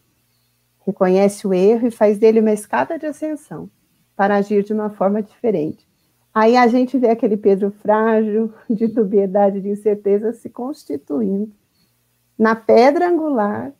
[0.85, 3.69] Reconhece o erro e faz dele uma escada de ascensão
[4.15, 5.87] para agir de uma forma diferente.
[6.33, 11.51] Aí a gente vê aquele Pedro frágil, de dubiedade, de incerteza se constituindo
[12.37, 13.73] na pedra angular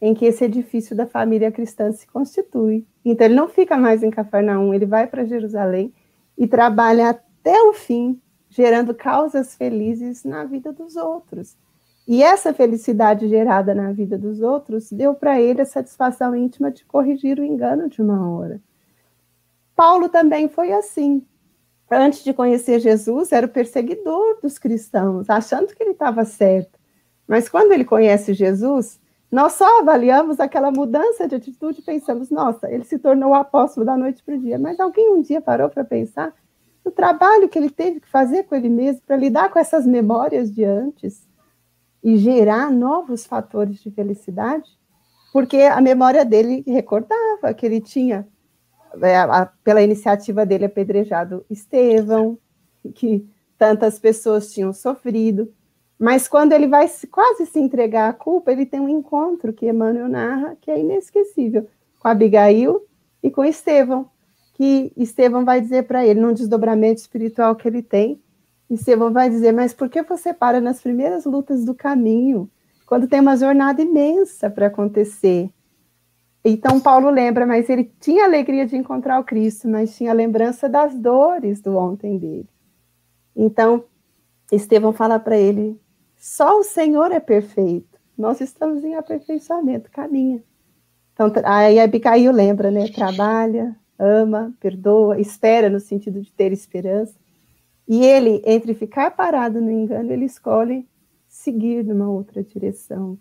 [0.00, 2.86] em que esse edifício da família cristã se constitui.
[3.04, 5.92] Então ele não fica mais em Cafarnaum, ele vai para Jerusalém
[6.36, 11.56] e trabalha até o fim, gerando causas felizes na vida dos outros.
[12.06, 16.84] E essa felicidade gerada na vida dos outros deu para ele a satisfação íntima de
[16.84, 18.60] corrigir o engano de uma hora.
[19.76, 21.24] Paulo também foi assim.
[21.90, 26.78] Antes de conhecer Jesus, era o perseguidor dos cristãos, achando que ele estava certo.
[27.28, 28.98] Mas quando ele conhece Jesus,
[29.30, 33.86] nós só avaliamos aquela mudança de atitude e pensamos, nossa, ele se tornou o apóstolo
[33.86, 34.58] da noite para o dia.
[34.58, 36.34] Mas alguém um dia parou para pensar
[36.84, 40.52] no trabalho que ele teve que fazer com ele mesmo para lidar com essas memórias
[40.52, 41.26] de antes?
[42.02, 44.68] E gerar novos fatores de felicidade,
[45.32, 48.26] porque a memória dele recordava que ele tinha,
[49.00, 52.38] é, pela iniciativa dele, apedrejado Estevão,
[52.94, 55.52] que tantas pessoas tinham sofrido,
[55.98, 60.08] mas quando ele vai quase se entregar à culpa, ele tem um encontro que Emmanuel
[60.08, 61.68] narra, que é inesquecível,
[62.00, 62.84] com Abigail
[63.22, 64.10] e com Estevão,
[64.54, 68.20] que Estevão vai dizer para ele, num desdobramento espiritual que ele tem,
[68.74, 72.50] Estevão vai dizer, mas por que você para nas primeiras lutas do caminho,
[72.86, 75.50] quando tem uma jornada imensa para acontecer?
[76.44, 80.94] Então Paulo lembra, mas ele tinha alegria de encontrar o Cristo, mas tinha lembrança das
[80.94, 82.48] dores do ontem dele.
[83.36, 83.84] Então
[84.50, 85.80] Estevão fala para ele:
[86.16, 87.98] só o Senhor é perfeito.
[88.18, 90.42] Nós estamos em aperfeiçoamento, caminha.
[91.12, 92.88] Então aí Abicail lembra, né?
[92.88, 97.21] Trabalha, ama, perdoa, espera no sentido de ter esperança.
[97.86, 100.88] E ele, entre ficar parado no engano, ele escolhe
[101.28, 103.18] seguir numa outra direção.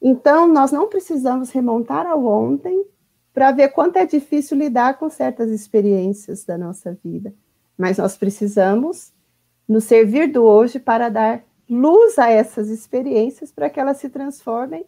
[0.00, 2.84] Então, nós não precisamos remontar ao ontem
[3.32, 7.34] para ver quanto é difícil lidar com certas experiências da nossa vida,
[7.76, 9.12] mas nós precisamos
[9.66, 14.86] nos servir do hoje para dar luz a essas experiências para que elas se transformem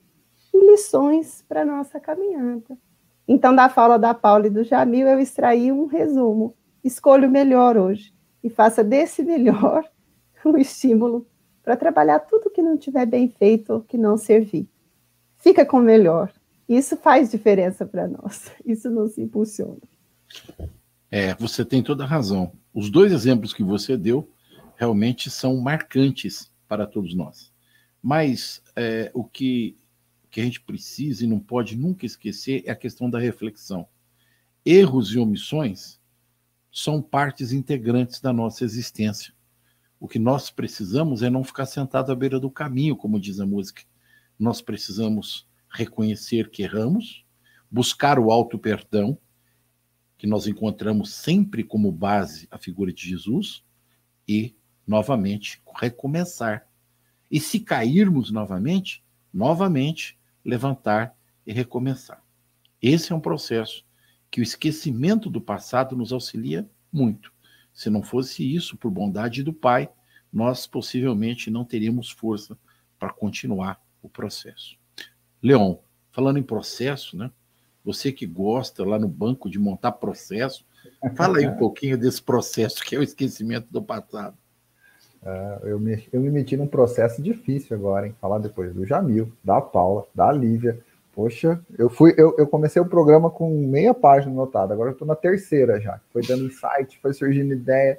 [0.55, 2.79] em lições para a nossa caminhada.
[3.27, 6.55] Então, da fala da Paula e do Jamil, eu extraí um resumo.
[6.83, 9.85] Escolho o melhor hoje e faça desse melhor
[10.45, 11.27] o estímulo
[11.63, 14.69] para trabalhar tudo que não tiver bem feito ou que não servir.
[15.39, 16.33] Fica com o melhor.
[16.69, 18.51] Isso faz diferença para nós.
[18.65, 19.81] Isso nos impulsiona.
[21.11, 22.53] É, você tem toda a razão.
[22.73, 24.29] Os dois exemplos que você deu
[24.77, 27.53] realmente são marcantes para todos nós.
[28.03, 29.77] Mas é, o que,
[30.31, 33.87] que a gente precisa e não pode nunca esquecer é a questão da reflexão.
[34.65, 36.00] Erros e omissões
[36.73, 39.35] são partes integrantes da nossa existência.
[39.99, 43.47] O que nós precisamos é não ficar sentado à beira do caminho, como diz a
[43.47, 43.83] música.
[44.39, 47.25] Nós precisamos reconhecer que erramos,
[47.71, 49.19] buscar o alto perdão,
[50.17, 53.65] que nós encontramos sempre como base a figura de Jesus,
[54.27, 54.55] e,
[54.87, 56.67] novamente, recomeçar.
[57.31, 62.23] E se cairmos novamente, novamente levantar e recomeçar.
[62.81, 63.85] Esse é um processo
[64.31, 67.33] que o esquecimento do passado nos auxilia muito.
[67.73, 69.89] Se não fosse isso, por bondade do Pai,
[70.33, 72.57] nós possivelmente não teríamos força
[72.99, 74.77] para continuar o processo.
[75.43, 75.77] Leon,
[76.11, 77.31] falando em processo, né?
[77.85, 80.65] Você que gosta lá no banco de montar processo,
[81.17, 84.37] fala aí um pouquinho desse processo que é o esquecimento do passado.
[85.23, 89.33] Uh, eu, me, eu me meti num processo difícil agora, em falar depois do Jamil,
[89.43, 94.33] da Paula, da Lívia, Poxa, eu fui, eu, eu comecei o programa com meia página
[94.33, 96.01] anotada, agora eu estou na terceira já.
[96.13, 97.99] Foi dando insight, foi surgindo ideia,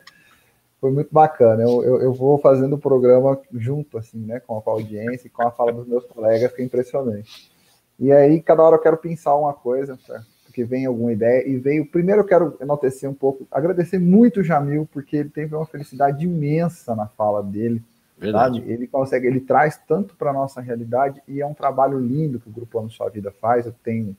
[0.80, 1.62] foi muito bacana.
[1.62, 5.46] Eu, eu, eu, vou fazendo o programa junto, assim, né, com a audiência e com
[5.46, 7.52] a fala dos meus colegas, que é impressionante.
[8.00, 10.00] E aí, cada hora eu quero pensar uma coisa,
[10.46, 11.86] porque vem alguma ideia e veio.
[11.86, 16.26] Primeiro eu quero enaltecer um pouco, agradecer muito o Jamil, porque ele teve uma felicidade
[16.26, 17.84] imensa na fala dele.
[18.22, 18.60] Verdade.
[18.60, 18.72] Sabe?
[18.72, 22.48] Ele consegue, ele traz tanto para a nossa realidade e é um trabalho lindo que
[22.48, 23.66] o Grupo Amo Sua Vida faz.
[23.66, 24.16] Eu tenho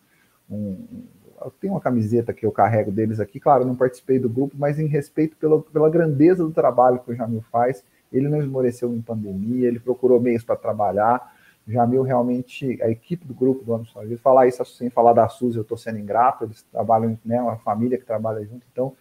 [0.50, 1.04] um,
[1.40, 3.38] eu tenho uma camiseta que eu carrego deles aqui.
[3.38, 7.14] Claro, não participei do grupo, mas em respeito pela, pela grandeza do trabalho que o
[7.14, 7.84] Jamil faz.
[8.12, 11.32] Ele não esmoreceu em pandemia, ele procurou meios para trabalhar.
[11.66, 15.28] Jamil realmente, a equipe do grupo do Ano Sua Vida, falar isso sem falar da
[15.28, 18.94] Suzy, eu estou sendo ingrato, eles trabalham, né, uma família que trabalha junto, então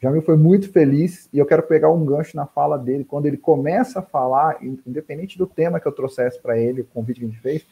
[0.00, 3.36] Jamil foi muito feliz e eu quero pegar um gancho na fala dele, quando ele
[3.36, 7.28] começa a falar, independente do tema que eu trouxesse para ele, o convite que a
[7.28, 7.66] gente fez,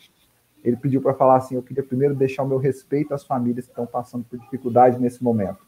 [0.64, 3.70] ele pediu para falar assim: eu queria primeiro deixar o meu respeito às famílias que
[3.70, 5.58] estão passando por dificuldade nesse momento.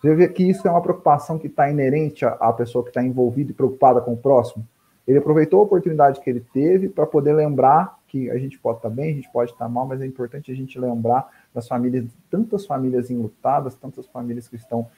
[0.00, 3.52] Você vê que isso é uma preocupação que está inerente à pessoa que está envolvida
[3.52, 4.66] e preocupada com o próximo.
[5.06, 8.90] Ele aproveitou a oportunidade que ele teve para poder lembrar que a gente pode estar
[8.90, 11.68] tá bem, a gente pode estar tá mal, mas é importante a gente lembrar das
[11.68, 14.88] famílias, tantas famílias enlutadas, tantas famílias que estão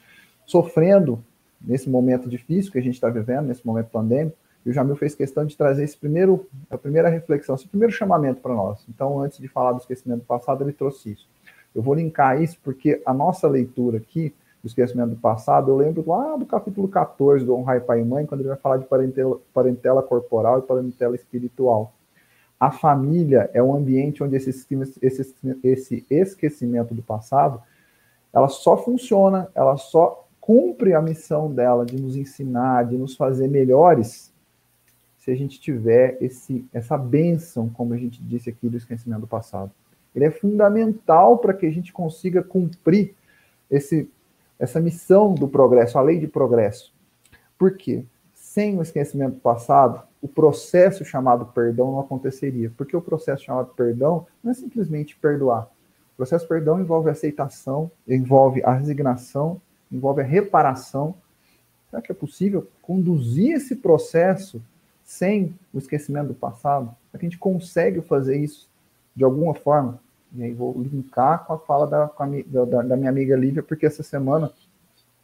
[0.45, 1.23] sofrendo
[1.61, 5.13] nesse momento difícil que a gente está vivendo, nesse momento pandêmico, e o Jamil fez
[5.13, 8.83] questão de trazer esse primeiro, a primeira reflexão, esse primeiro chamamento para nós.
[8.89, 11.27] Então, antes de falar do esquecimento passado, ele trouxe isso.
[11.73, 16.03] Eu vou linkar isso porque a nossa leitura aqui do esquecimento do passado, eu lembro
[16.07, 19.39] lá do capítulo 14 do Honrai Pai e Mãe, quando ele vai falar de parentela,
[19.53, 21.93] parentela corporal e parentela espiritual.
[22.59, 24.49] A família é um ambiente onde esse,
[25.01, 27.61] esse, esse esquecimento do passado,
[28.33, 33.47] ela só funciona, ela só cumpre a missão dela de nos ensinar, de nos fazer
[33.47, 34.31] melhores,
[35.17, 39.27] se a gente tiver esse, essa bênção, como a gente disse aqui, do esquecimento do
[39.27, 39.71] passado.
[40.13, 43.15] Ele é fundamental para que a gente consiga cumprir
[43.71, 44.07] esse,
[44.59, 46.93] essa missão do progresso, a lei de progresso.
[47.57, 48.05] Por quê?
[48.35, 52.71] Sem o esquecimento do passado, o processo chamado perdão não aconteceria.
[52.77, 55.63] Porque o processo chamado perdão não é simplesmente perdoar.
[56.13, 59.59] O processo perdão envolve aceitação, envolve a resignação
[59.91, 61.15] envolve a reparação.
[61.89, 64.61] Será que é possível conduzir esse processo
[65.03, 66.95] sem o esquecimento do passado?
[67.09, 68.69] Será que a gente consegue fazer isso
[69.15, 69.99] de alguma forma?
[70.33, 73.85] E aí vou linkar com a fala da, a, da, da minha amiga Lívia, porque
[73.85, 74.51] essa semana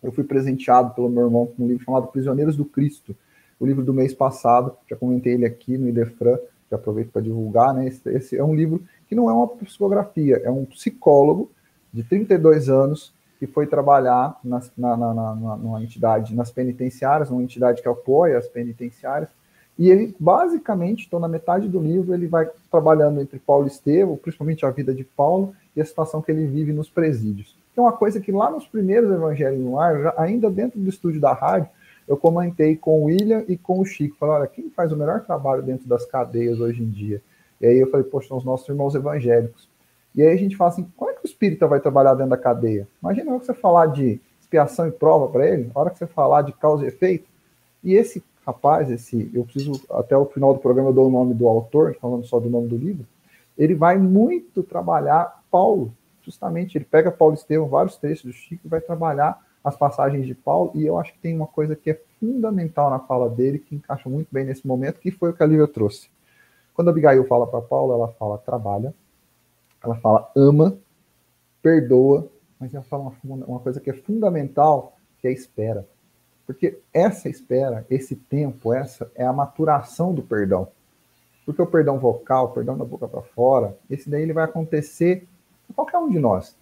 [0.02, 3.15] eu fui presenteado pelo meu irmão com um livro chamado Prisioneiros do Cristo,
[3.60, 6.38] o livro do mês passado, já comentei ele aqui no Idefran,
[6.69, 7.88] já aproveito para divulgar, né?
[7.88, 11.52] Esse, esse, é um livro que não é uma psicografia, é um psicólogo
[11.93, 17.41] de 32 anos que foi trabalhar nas, na, na, na, numa entidade, nas penitenciárias, uma
[17.41, 19.30] entidade que apoia as penitenciárias,
[19.80, 24.15] e ele, basicamente, estou na metade do livro, ele vai trabalhando entre Paulo e Estevão,
[24.15, 27.58] principalmente a vida de Paulo e a situação que ele vive nos presídios.
[27.75, 31.34] É uma coisa que lá nos primeiros Evangelhos no Ar, ainda dentro do estúdio da
[31.34, 31.67] rádio,
[32.08, 34.17] eu comentei com o William e com o Chico.
[34.19, 37.19] Falei, olha, quem faz o melhor trabalho dentro das cadeias hoje em dia?
[37.60, 39.67] E aí eu falei, poxa, são os nossos irmãos evangélicos.
[40.13, 42.38] E aí a gente fala assim, como é que o espírita vai trabalhar dentro da
[42.38, 42.88] cadeia?
[43.02, 45.97] Imagina a hora que você falar de expiação e prova para ele, a hora que
[45.97, 47.28] você falar de causa e efeito.
[47.84, 51.34] E esse rapaz, esse, eu preciso, até o final do programa eu dou o nome
[51.34, 53.06] do autor, falando só do nome do livro,
[53.58, 55.93] ele vai muito trabalhar Paulo,
[56.24, 60.34] justamente, ele pega Paulo Estevão, vários textos do Chico, e vai trabalhar as passagens de
[60.34, 63.76] Paulo, e eu acho que tem uma coisa que é fundamental na fala dele, que
[63.76, 66.10] encaixa muito bem nesse momento, que foi o que a Lívia trouxe.
[66.74, 68.93] Quando a Abigail fala para Paulo, ela fala trabalha,
[69.83, 70.77] ela fala ama,
[71.61, 72.27] perdoa,
[72.59, 75.87] mas ela fala uma, uma coisa que é fundamental, que é espera.
[76.45, 80.67] Porque essa espera, esse tempo, essa é a maturação do perdão.
[81.45, 85.27] Porque o perdão vocal, o perdão da boca para fora, esse daí ele vai acontecer
[85.67, 86.55] com qualquer um de nós.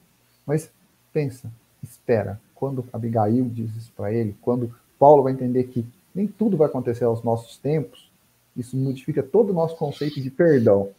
[0.45, 0.71] Mas
[1.12, 1.51] pensa,
[1.84, 2.39] espera.
[2.55, 7.05] Quando Abigail diz isso para ele, quando Paulo vai entender que nem tudo vai acontecer
[7.05, 8.12] aos nossos tempos,
[8.55, 10.89] isso modifica todo o nosso conceito de perdão.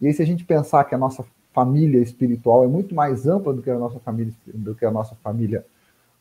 [0.00, 3.52] E aí, se a gente pensar que a nossa família espiritual é muito mais ampla
[3.52, 5.64] do que a nossa família, do que a nossa família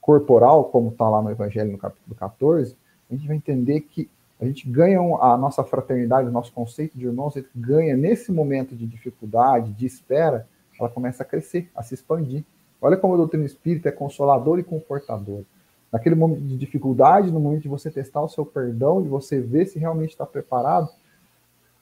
[0.01, 2.75] corporal, como está lá no Evangelho no capítulo 14,
[3.09, 7.05] a gente vai entender que a gente ganha a nossa fraternidade, o nosso conceito de
[7.05, 10.47] irmãos, ele ganha nesse momento de dificuldade, de espera,
[10.79, 12.45] ela começa a crescer, a se expandir.
[12.81, 15.43] Olha como a doutrina espírita é consoladora e confortadora.
[15.91, 19.65] Naquele momento de dificuldade, no momento de você testar o seu perdão, de você ver
[19.65, 20.87] se realmente está preparado,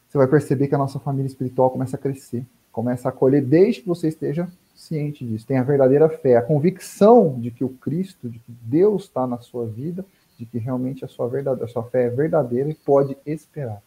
[0.09, 2.43] você vai perceber que a nossa família espiritual começa a crescer.
[2.77, 5.47] Começa a acolher desde que você esteja ciente disso.
[5.47, 9.39] Tem a verdadeira fé, a convicção de que o Cristo, de que Deus está na
[9.39, 10.05] sua vida,
[10.37, 13.81] de que realmente a sua, verdade, a sua fé é verdadeira e pode esperar.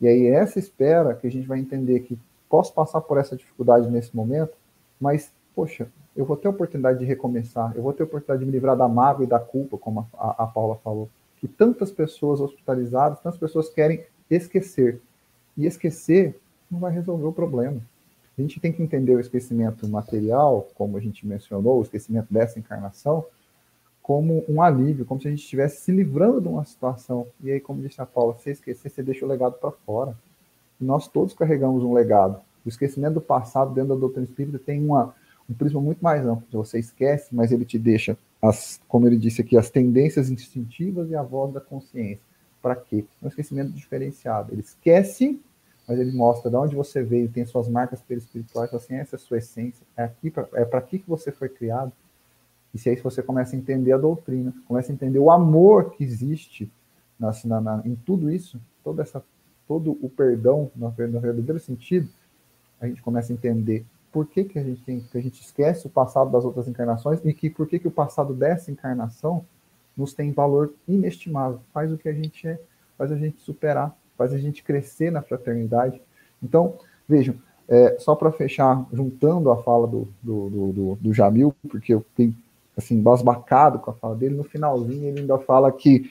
[0.00, 2.16] E aí, essa espera que a gente vai entender que
[2.48, 4.52] posso passar por essa dificuldade nesse momento,
[5.00, 8.46] mas, poxa, eu vou ter a oportunidade de recomeçar, eu vou ter a oportunidade de
[8.46, 11.10] me livrar da mágoa e da culpa, como a, a Paula falou.
[11.38, 15.00] Que tantas pessoas hospitalizadas, tantas pessoas querem esquecer.
[15.56, 17.82] E esquecer não vai resolver o problema.
[18.36, 22.58] A gente tem que entender o esquecimento material, como a gente mencionou, o esquecimento dessa
[22.58, 23.24] encarnação,
[24.02, 27.26] como um alívio, como se a gente estivesse se livrando de uma situação.
[27.42, 30.16] E aí, como disse a Paula, se esquecer, você deixa o legado para fora.
[30.80, 32.40] E nós todos carregamos um legado.
[32.64, 35.14] O esquecimento do passado dentro da doutrina espírita tem uma,
[35.48, 36.44] um prisma muito mais amplo.
[36.52, 41.14] Você esquece, mas ele te deixa, as, como ele disse aqui, as tendências instintivas e
[41.14, 42.24] a voz da consciência.
[42.60, 43.04] Para quê?
[43.20, 44.52] É um esquecimento diferenciado.
[44.52, 45.40] Ele esquece,
[45.86, 49.20] mas ele mostra de onde você veio, tem suas marcas perispirituais, assim, essa é a
[49.20, 51.92] sua essência, é, aqui pra, é para que você foi criado.
[52.72, 56.02] E se aí você começa a entender a doutrina, começa a entender o amor que
[56.02, 56.70] existe
[57.18, 59.22] na, na, na, em tudo isso, toda essa,
[59.68, 62.08] todo o perdão no, no verdadeiro sentido,
[62.80, 65.86] a gente começa a entender por que, que a gente tem, que a gente esquece
[65.86, 69.44] o passado das outras encarnações e que por que, que o passado dessa encarnação
[69.96, 72.60] nos tem valor inestimável, faz o que a gente é,
[72.96, 76.00] faz a gente superar, faz a gente crescer na fraternidade.
[76.40, 76.76] Então,
[77.08, 77.34] vejam,
[77.68, 82.32] é, só para fechar, juntando a fala do, do, do, do, Jamil, porque eu tenho
[82.76, 86.08] assim, basbacado com a fala dele, no finalzinho ele ainda fala que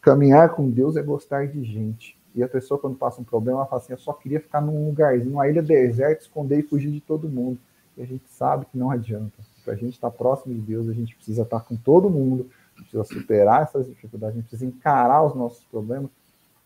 [0.00, 2.16] caminhar com Deus é gostar de gente.
[2.34, 4.86] E a pessoa, quando passa um problema, ela fala assim: eu só queria ficar num
[4.86, 7.58] lugarzinho, uma ilha deserta, esconder e fugir de todo mundo.
[7.96, 9.38] E a gente sabe que não adianta.
[9.64, 12.10] Para a gente estar tá próximo de Deus, a gente precisa estar tá com todo
[12.10, 16.10] mundo, precisa superar essas dificuldades, a gente precisa encarar os nossos problemas,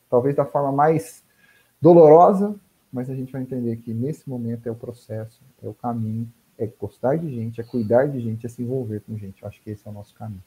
[0.08, 1.22] talvez da forma mais
[1.80, 2.54] dolorosa,
[2.92, 6.28] mas a gente vai entender que nesse momento é o processo, é o caminho,
[6.58, 9.42] é gostar de gente, é cuidar de gente, é se envolver com gente.
[9.42, 10.42] Eu acho que esse é o nosso caminho.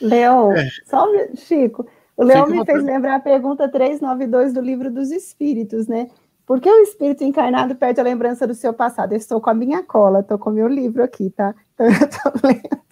[0.00, 0.68] Leão, é.
[0.86, 1.86] só Chico,
[2.16, 6.08] o Leão me fez lembrar a pergunta 392 do livro dos Espíritos, né?
[6.46, 9.12] Por que o espírito encarnado perde a lembrança do seu passado?
[9.12, 11.54] Eu estou com a minha cola, estou com o meu livro aqui, tá?
[11.74, 12.84] Então eu estou lendo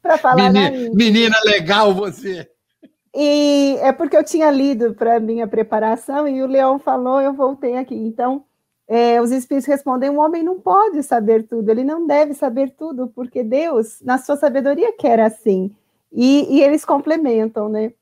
[0.00, 0.52] para falar.
[0.52, 2.48] Menina, menina legal você!
[3.14, 7.76] E é porque eu tinha lido para minha preparação e o Leão falou, eu voltei
[7.76, 7.94] aqui.
[7.94, 8.44] Então,
[8.92, 13.08] é, os espíritos respondem: o homem não pode saber tudo, ele não deve saber tudo,
[13.08, 15.74] porque Deus, na sua sabedoria, quer assim.
[16.12, 17.92] E, e eles complementam, né?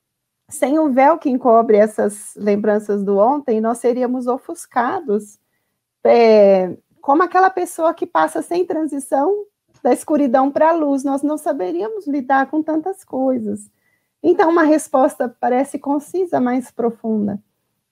[0.49, 5.39] Sem o véu que encobre essas lembranças do ontem, nós seríamos ofuscados,
[6.05, 9.45] é, como aquela pessoa que passa sem transição
[9.83, 13.71] da escuridão para a luz, nós não saberíamos lidar com tantas coisas.
[14.23, 17.41] Então, uma resposta parece concisa, mas profunda.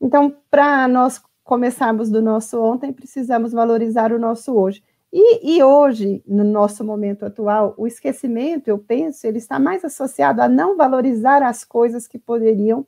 [0.01, 4.83] Então, para nós começarmos do nosso ontem, precisamos valorizar o nosso hoje.
[5.12, 10.43] E, e, hoje, no nosso momento atual, o esquecimento, eu penso, ele está mais associado
[10.43, 12.87] a não valorizar as coisas que poderiam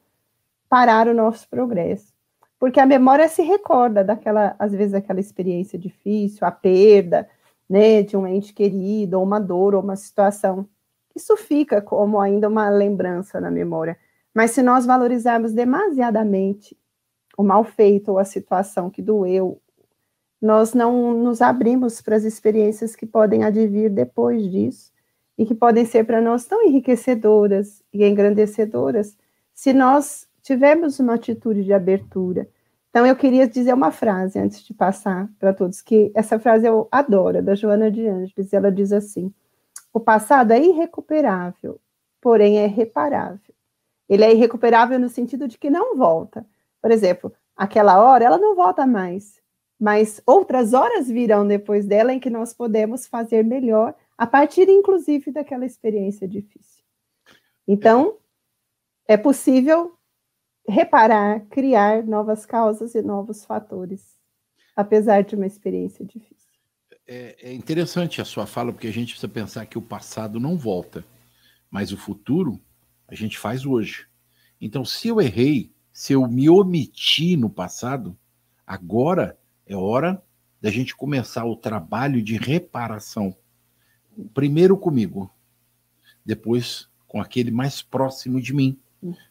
[0.69, 2.13] parar o nosso progresso.
[2.59, 7.29] Porque a memória se recorda daquela, às vezes, aquela experiência difícil, a perda,
[7.69, 10.69] né, de um ente querido, ou uma dor, ou uma situação.
[11.19, 13.99] Isso fica como ainda uma lembrança na memória.
[14.33, 16.79] Mas se nós valorizarmos demasiadamente
[17.37, 19.61] o mal feito ou a situação que doeu,
[20.41, 24.93] nós não nos abrimos para as experiências que podem advir depois disso
[25.37, 29.17] e que podem ser para nós tão enriquecedoras e engrandecedoras
[29.53, 32.49] se nós tivermos uma atitude de abertura.
[32.91, 36.87] Então, eu queria dizer uma frase antes de passar para todos, que essa frase eu
[36.93, 38.53] adoro, da Joana de Ângeles.
[38.53, 39.35] Ela diz assim:
[39.93, 41.81] O passado é irrecuperável,
[42.21, 43.55] porém é reparável.
[44.09, 46.47] Ele é irrecuperável no sentido de que não volta.
[46.81, 49.41] Por exemplo, aquela hora, ela não volta mais,
[49.79, 55.31] mas outras horas virão depois dela em que nós podemos fazer melhor, a partir, inclusive,
[55.31, 56.83] daquela experiência difícil.
[57.67, 58.17] Então,
[59.07, 59.97] é possível
[60.67, 64.19] reparar, criar novas causas e novos fatores,
[64.75, 66.48] apesar de uma experiência difícil.
[67.11, 70.59] É, é, interessante a sua fala, porque a gente precisa pensar que o passado não
[70.59, 71.03] volta,
[71.71, 72.61] mas o futuro
[73.09, 74.07] a gente faz hoje.
[74.61, 78.15] Então, se eu errei, se eu me omiti no passado,
[78.67, 80.23] agora é hora
[80.61, 83.35] da gente começar o trabalho de reparação.
[84.35, 85.33] Primeiro comigo,
[86.23, 88.79] depois com aquele mais próximo de mim,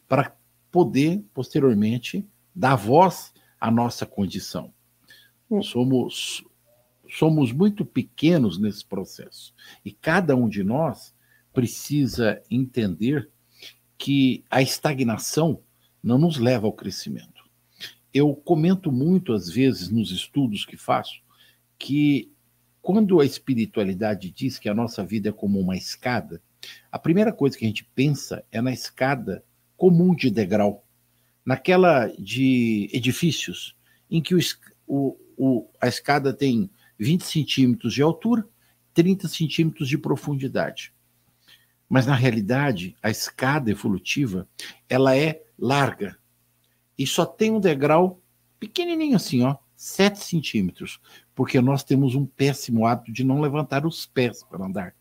[0.07, 0.36] para
[0.71, 4.73] poder, posteriormente, dar voz à nossa condição.
[5.51, 5.61] É.
[5.61, 6.43] Somos,
[7.10, 9.53] somos muito pequenos nesse processo.
[9.84, 11.16] E cada um de nós
[11.53, 13.30] precisa entender
[13.97, 15.62] que a estagnação
[16.03, 17.43] não nos leva ao crescimento.
[18.14, 21.22] Eu comento muito, às vezes, nos estudos que faço,
[21.78, 22.32] que
[22.82, 26.41] quando a espiritualidade diz que a nossa vida é como uma escada,
[26.91, 29.43] a primeira coisa que a gente pensa é na escada
[29.76, 30.86] comum de degrau,
[31.45, 33.76] naquela de edifícios,
[34.10, 34.36] em que
[34.88, 36.70] o, o, a escada tem
[37.00, 38.48] 20 centímetros de altura,
[38.93, 40.93] 30 centímetros de profundidade.
[41.89, 44.48] Mas, na realidade, a escada evolutiva
[44.89, 46.18] ela é larga
[46.98, 48.22] e só tem um degrau
[48.60, 51.00] pequenininho assim, ó, 7 centímetros,
[51.36, 54.95] porque nós temos um péssimo hábito de não levantar os pés para andar.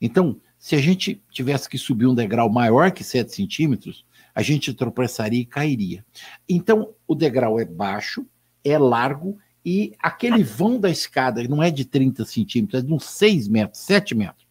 [0.00, 4.04] Então, se a gente tivesse que subir um degrau maior que 7 centímetros,
[4.34, 6.04] a gente tropeçaria e cairia.
[6.48, 8.26] Então, o degrau é baixo,
[8.64, 13.04] é largo, e aquele vão da escada não é de 30 centímetros, é de uns
[13.04, 14.46] 6 metros, 7 metros,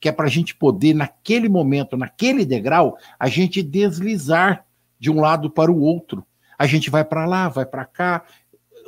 [0.00, 4.66] que é para a gente poder, naquele momento, naquele degrau, a gente deslizar
[4.98, 6.26] de um lado para o outro.
[6.58, 8.24] A gente vai para lá, vai para cá,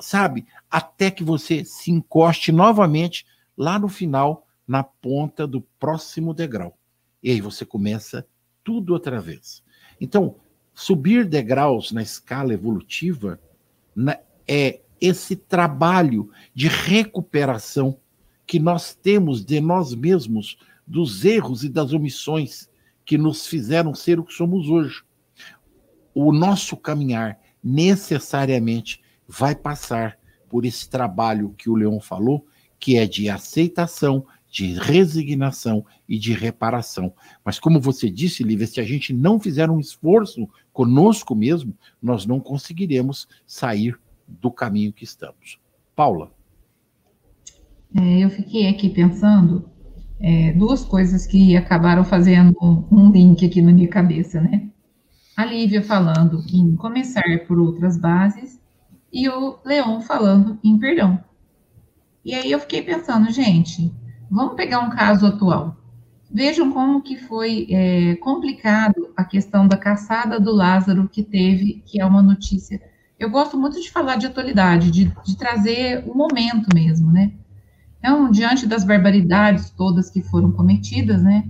[0.01, 0.47] sabe?
[0.71, 3.25] Até que você se encoste novamente
[3.57, 6.77] lá no final, na ponta do próximo degrau.
[7.23, 8.27] E aí você começa
[8.65, 9.63] tudo outra vez.
[10.01, 10.37] Então,
[10.75, 13.41] subir degraus na escala evolutiva
[14.47, 17.99] é esse trabalho de recuperação
[18.47, 22.69] que nós temos de nós mesmos, dos erros e das omissões
[23.05, 25.03] que nos fizeram ser o que somos hoje.
[26.15, 30.19] O nosso caminhar necessariamente vai passar
[30.49, 32.47] por esse trabalho que o Leão falou,
[32.79, 37.13] que é de aceitação, de resignação e de reparação.
[37.45, 42.25] Mas como você disse, Lívia, se a gente não fizer um esforço conosco mesmo, nós
[42.25, 43.99] não conseguiremos sair
[44.29, 45.59] do caminho que estamos.
[45.97, 46.31] Paula.
[47.97, 49.69] É, eu fiquei aqui pensando
[50.21, 52.55] é, duas coisas que acabaram fazendo
[52.91, 54.69] um link aqui na minha cabeça, né?
[55.37, 58.61] A Lívia falando em começar por outras bases
[59.13, 61.23] e o Leon falando em perdão.
[62.25, 63.95] E aí eu fiquei pensando, gente,
[64.31, 65.77] vamos pegar um caso atual.
[66.31, 72.01] Vejam como que foi é, complicado a questão da caçada do Lázaro que teve, que
[72.01, 72.83] é uma notícia
[73.19, 77.33] eu gosto muito de falar de atualidade, de, de trazer o momento mesmo, né?
[77.99, 81.49] Então, diante das barbaridades todas que foram cometidas, né?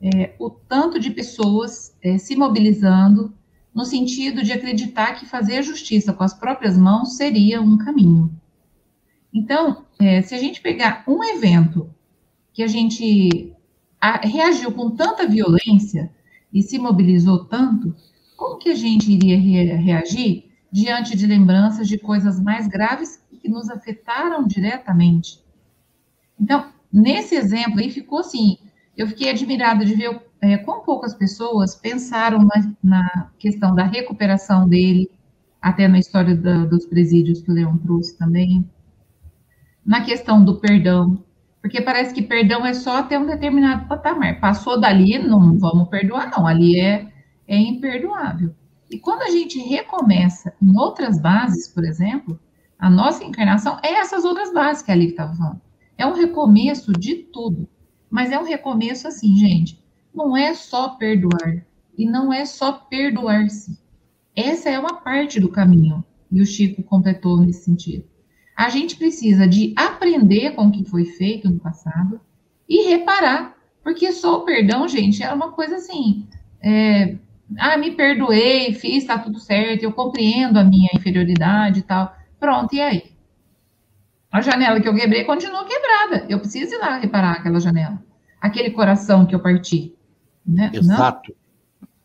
[0.00, 3.34] É, o tanto de pessoas é, se mobilizando
[3.74, 8.30] no sentido de acreditar que fazer justiça com as próprias mãos seria um caminho.
[9.32, 11.90] Então, é, se a gente pegar um evento
[12.52, 13.52] que a gente
[14.00, 16.10] a, reagiu com tanta violência
[16.52, 17.94] e se mobilizou tanto,
[18.36, 23.48] como que a gente iria re, reagir diante de lembranças de coisas mais graves que
[23.48, 25.40] nos afetaram diretamente.
[26.36, 28.58] Então, nesse exemplo aí ficou assim,
[28.96, 34.68] eu fiquei admirada de ver é, quão poucas pessoas pensaram na, na, questão da recuperação
[34.68, 35.08] dele,
[35.62, 38.68] até na história da, dos presídios que o Leão trouxe também,
[39.86, 41.22] na questão do perdão,
[41.62, 44.40] porque parece que perdão é só até um determinado patamar.
[44.40, 46.48] Passou dali, não vamos perdoar, não.
[46.48, 47.06] Ali é,
[47.46, 48.52] é imperdoável.
[48.90, 52.38] E quando a gente recomeça em outras bases, por exemplo,
[52.78, 55.60] a nossa encarnação é essas outras bases que a Liv estava falando.
[55.96, 57.68] É um recomeço de tudo.
[58.10, 59.82] Mas é um recomeço assim, gente.
[60.14, 61.64] Não é só perdoar.
[61.96, 63.78] E não é só perdoar-se.
[64.36, 66.04] Essa é uma parte do caminho.
[66.30, 68.04] E o Chico completou nesse sentido.
[68.56, 72.20] A gente precisa de aprender com o que foi feito no passado
[72.68, 73.56] e reparar.
[73.82, 76.26] Porque só o perdão, gente, é uma coisa assim.
[76.60, 77.16] É,
[77.58, 82.14] ah, me perdoei, fiz, tá tudo certo, eu compreendo a minha inferioridade e tal.
[82.40, 83.14] Pronto, e aí?
[84.30, 86.26] A janela que eu quebrei continua quebrada.
[86.28, 88.02] Eu preciso ir lá reparar aquela janela.
[88.40, 89.94] Aquele coração que eu parti.
[90.44, 90.70] Né?
[90.74, 91.30] Exato.
[91.30, 91.44] Não?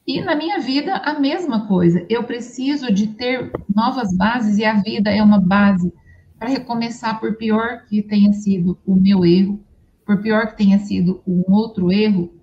[0.05, 2.05] E na minha vida, a mesma coisa.
[2.09, 5.93] Eu preciso de ter novas bases e a vida é uma base
[6.37, 9.63] para recomeçar, por pior que tenha sido o meu erro,
[10.05, 12.33] por pior que tenha sido um outro erro,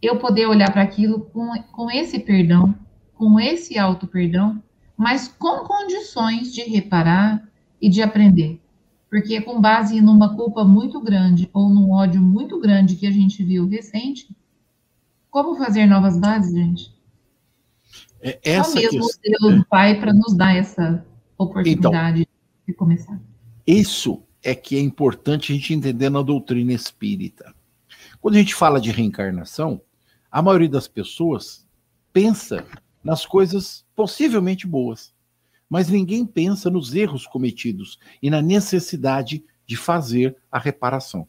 [0.00, 2.74] eu poder olhar para aquilo com, com esse perdão,
[3.14, 4.62] com esse auto-perdão,
[4.96, 7.46] mas com condições de reparar
[7.80, 8.60] e de aprender.
[9.08, 13.42] Porque com base numa culpa muito grande ou num ódio muito grande que a gente
[13.42, 14.28] viu recente,
[15.30, 16.94] como fazer novas bases, gente?
[18.20, 19.50] É essa Só mesmo questão...
[19.50, 21.04] Deus Pai para nos dar essa
[21.38, 22.32] oportunidade então,
[22.66, 23.20] de começar.
[23.66, 27.54] Isso é que é importante a gente entender na doutrina espírita.
[28.26, 29.80] Quando a gente fala de reencarnação,
[30.28, 31.64] a maioria das pessoas
[32.12, 32.66] pensa
[33.00, 35.14] nas coisas possivelmente boas,
[35.70, 41.28] mas ninguém pensa nos erros cometidos e na necessidade de fazer a reparação.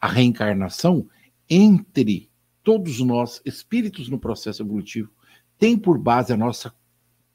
[0.00, 1.08] A reencarnação,
[1.50, 2.30] entre
[2.62, 5.10] todos nós, espíritos no processo evolutivo,
[5.58, 6.72] tem por base a nossa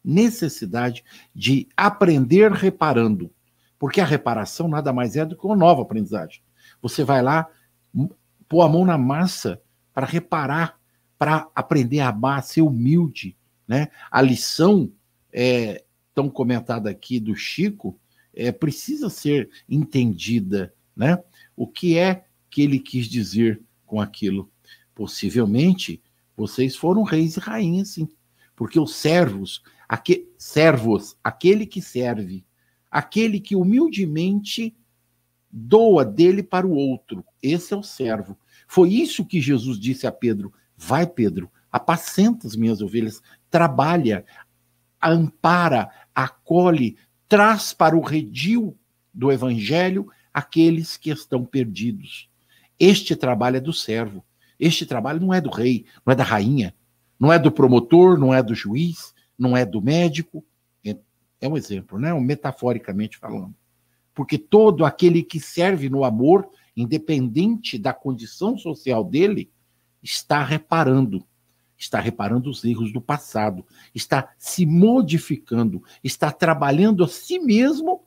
[0.01, 1.03] necessidade
[1.35, 3.29] de aprender reparando,
[3.77, 6.41] porque a reparação nada mais é do que uma nova aprendizagem.
[6.81, 7.49] Você vai lá,
[8.53, 9.59] pôr a mão na massa
[9.95, 10.79] para reparar
[11.17, 13.35] para aprender a amar, ser humilde.
[13.67, 13.87] Né?
[14.11, 14.91] A lição
[15.31, 15.83] é,
[16.13, 17.99] tão comentada aqui do Chico
[18.31, 20.71] é, precisa ser entendida.
[20.95, 21.17] Né?
[21.55, 24.51] O que é que ele quis dizer com aquilo?
[24.93, 25.99] Possivelmente
[26.37, 28.07] vocês foram reis e rainhas, sim.
[28.55, 32.45] Porque os servos, aque, servos, aquele que serve,
[32.91, 34.75] aquele que humildemente
[35.49, 37.25] doa dele para o outro.
[37.41, 38.37] Esse é o servo.
[38.67, 44.25] Foi isso que Jesus disse a Pedro: Vai, Pedro, apacenta as minhas ovelhas, trabalha,
[45.01, 46.97] ampara, acolhe,
[47.27, 48.77] traz para o redil
[49.13, 52.29] do evangelho aqueles que estão perdidos.
[52.79, 54.23] Este trabalho é do servo.
[54.59, 56.73] Este trabalho não é do rei, não é da rainha,
[57.19, 60.43] não é do promotor, não é do juiz, não é do médico.
[60.85, 60.95] É,
[61.41, 62.13] é um exemplo, né?
[62.13, 63.53] Metaforicamente falando.
[64.13, 69.51] Porque todo aquele que serve no amor, independente da condição social dele,
[70.01, 71.25] está reparando,
[71.77, 78.03] está reparando os erros do passado, está se modificando, está trabalhando a si mesmo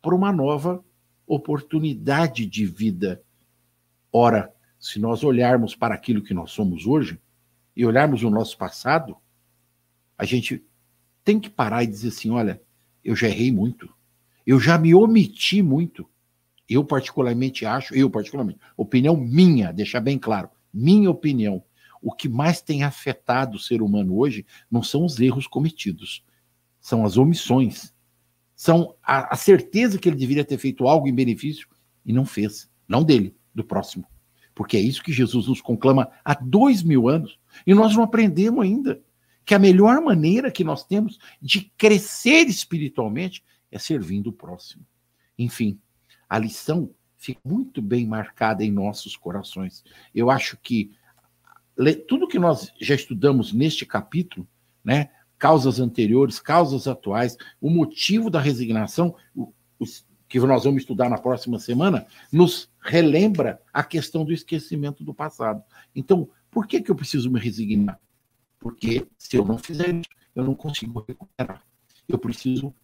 [0.00, 0.84] para uma nova
[1.26, 3.22] oportunidade de vida.
[4.12, 7.20] Ora, se nós olharmos para aquilo que nós somos hoje
[7.74, 9.16] e olharmos o nosso passado,
[10.18, 10.64] a gente
[11.24, 12.60] tem que parar e dizer assim: olha,
[13.04, 13.88] eu já errei muito,
[14.46, 16.08] eu já me omiti muito.
[16.68, 21.62] Eu, particularmente, acho, eu, particularmente, opinião minha, deixar bem claro, minha opinião,
[22.00, 26.24] o que mais tem afetado o ser humano hoje não são os erros cometidos,
[26.80, 27.94] são as omissões,
[28.56, 31.68] são a, a certeza que ele deveria ter feito algo em benefício
[32.04, 34.04] e não fez, não dele, do próximo.
[34.54, 38.62] Porque é isso que Jesus nos conclama há dois mil anos e nós não aprendemos
[38.62, 39.00] ainda
[39.44, 44.84] que a melhor maneira que nós temos de crescer espiritualmente é servindo o próximo.
[45.38, 45.80] Enfim,
[46.32, 49.84] a lição fica muito bem marcada em nossos corações.
[50.14, 50.90] Eu acho que
[52.08, 54.48] tudo que nós já estudamos neste capítulo,
[54.82, 59.14] né, causas anteriores, causas atuais, o motivo da resignação,
[59.78, 65.12] os, que nós vamos estudar na próxima semana, nos relembra a questão do esquecimento do
[65.12, 65.62] passado.
[65.94, 68.00] Então, por que, que eu preciso me resignar?
[68.58, 71.62] Porque se eu não fizer isso, eu não consigo recuperar.
[72.08, 72.74] Eu preciso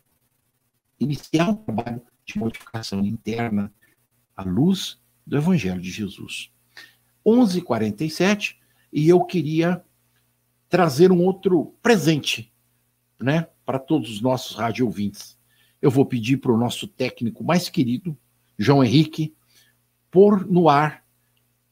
[1.00, 3.72] iniciar um trabalho de modificação interna
[4.36, 6.52] à luz do Evangelho de Jesus.
[7.26, 8.56] 11h47,
[8.92, 9.82] e eu queria
[10.68, 12.52] trazer um outro presente
[13.18, 15.38] né, para todos os nossos rádio ouvintes.
[15.80, 18.16] Eu vou pedir para o nosso técnico mais querido,
[18.58, 19.34] João Henrique,
[20.10, 21.02] pôr no ar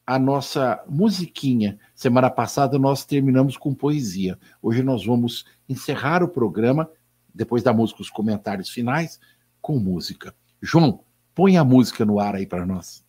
[0.05, 1.77] a nossa musiquinha.
[1.93, 4.39] Semana passada nós terminamos com poesia.
[4.61, 6.89] Hoje nós vamos encerrar o programa,
[7.33, 9.19] depois da música, os comentários finais,
[9.61, 10.33] com música.
[10.61, 11.01] João,
[11.35, 13.03] põe a música no ar aí para nós.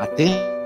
[0.00, 0.57] Até.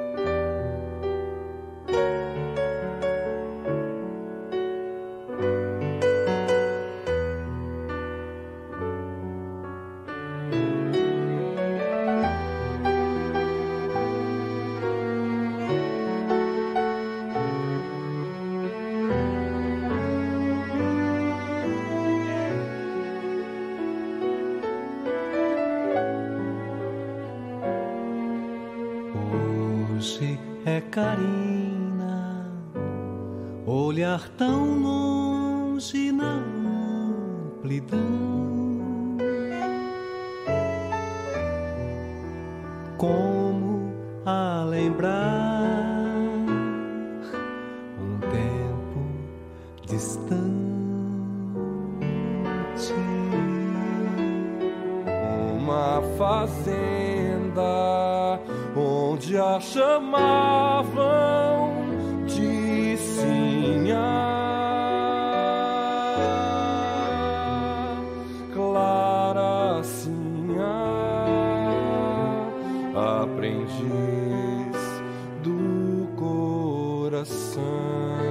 [77.24, 78.21] the sun.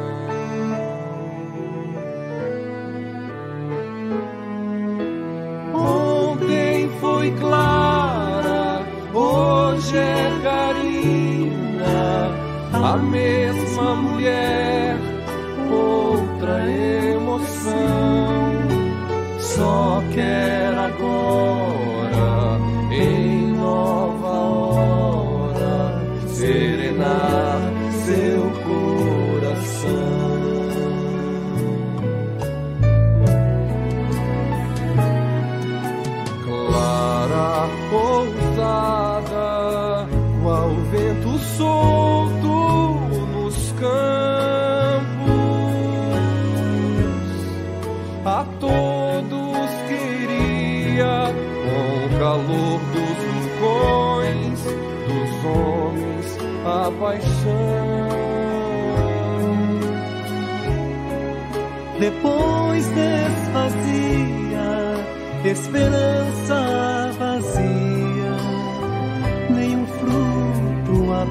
[62.22, 64.61] Depois desfazia
[65.43, 68.38] esperança vazia,
[69.49, 71.26] nenhum fruto a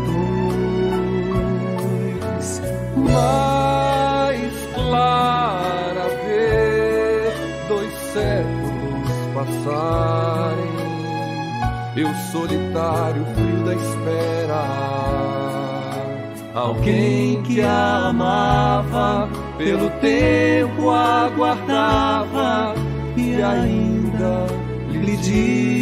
[2.34, 2.60] dois.
[2.96, 7.34] Mais clara ver
[7.68, 10.74] dois séculos passarem,
[11.96, 14.64] eu solitário, frio da espera.
[16.52, 19.28] Alguém que amava,
[19.60, 22.74] pelo tempo aguardava
[23.14, 24.46] e ainda
[24.90, 25.79] lhe diz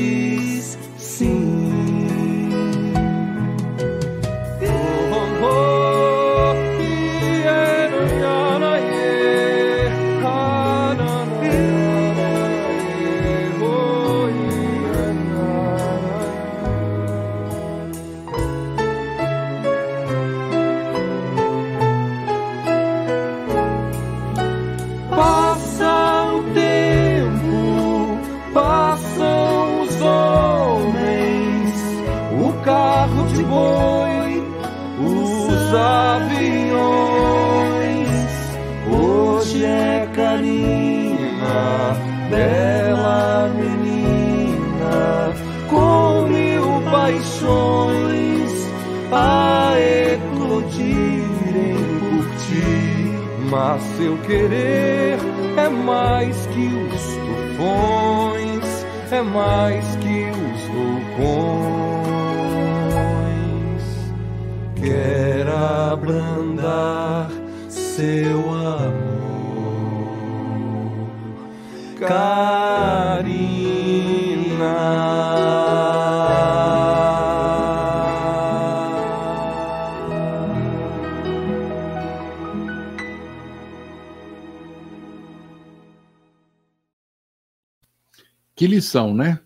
[88.88, 89.38] Lição, né?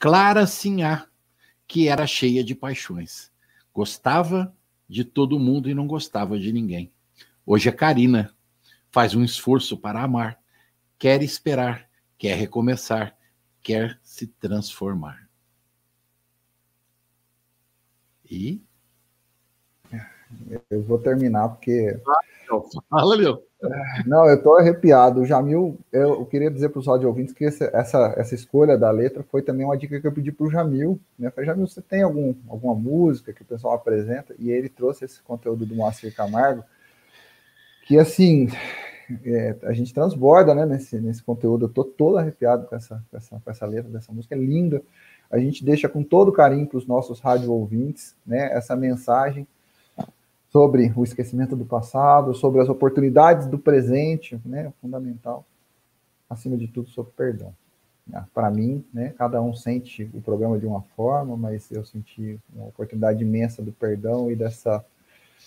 [0.00, 1.06] Clara Sinhá,
[1.64, 3.30] que era cheia de paixões.
[3.72, 4.52] Gostava
[4.88, 6.92] de todo mundo e não gostava de ninguém.
[7.46, 8.34] Hoje é Karina,
[8.90, 10.40] faz um esforço para amar,
[10.98, 11.88] quer esperar,
[12.18, 13.16] quer recomeçar,
[13.62, 15.30] quer se transformar.
[18.28, 18.60] E
[20.68, 21.96] Eu vou terminar porque.
[22.88, 23.40] fala.
[24.06, 25.20] Não, eu estou arrepiado.
[25.20, 28.90] O Jamil, eu, queria dizer para os de ouvintes que esse- essa, essa escolha da
[28.90, 30.98] letra foi também uma dica que eu pedi para o Jamil.
[31.18, 31.30] Né?
[31.30, 34.34] Falei, Jamil, você tem algum, alguma música que o pessoal apresenta?
[34.38, 36.64] E ele trouxe esse conteúdo do Moacir Camargo,
[37.86, 38.48] que assim,
[39.24, 41.66] é, a gente transborda né, nesse, nesse conteúdo.
[41.66, 44.82] Eu estou todo arrepiado com essa, com, essa, com essa letra dessa música, é linda.
[45.30, 49.46] A gente deixa com todo carinho para os nossos rádio ouvintes né, essa mensagem
[50.50, 55.44] sobre o esquecimento do passado, sobre as oportunidades do presente, né, fundamental,
[56.28, 57.54] acima de tudo sobre perdão.
[58.34, 62.66] Para mim, né, cada um sente o programa de uma forma, mas eu senti uma
[62.66, 64.84] oportunidade imensa do perdão e dessa,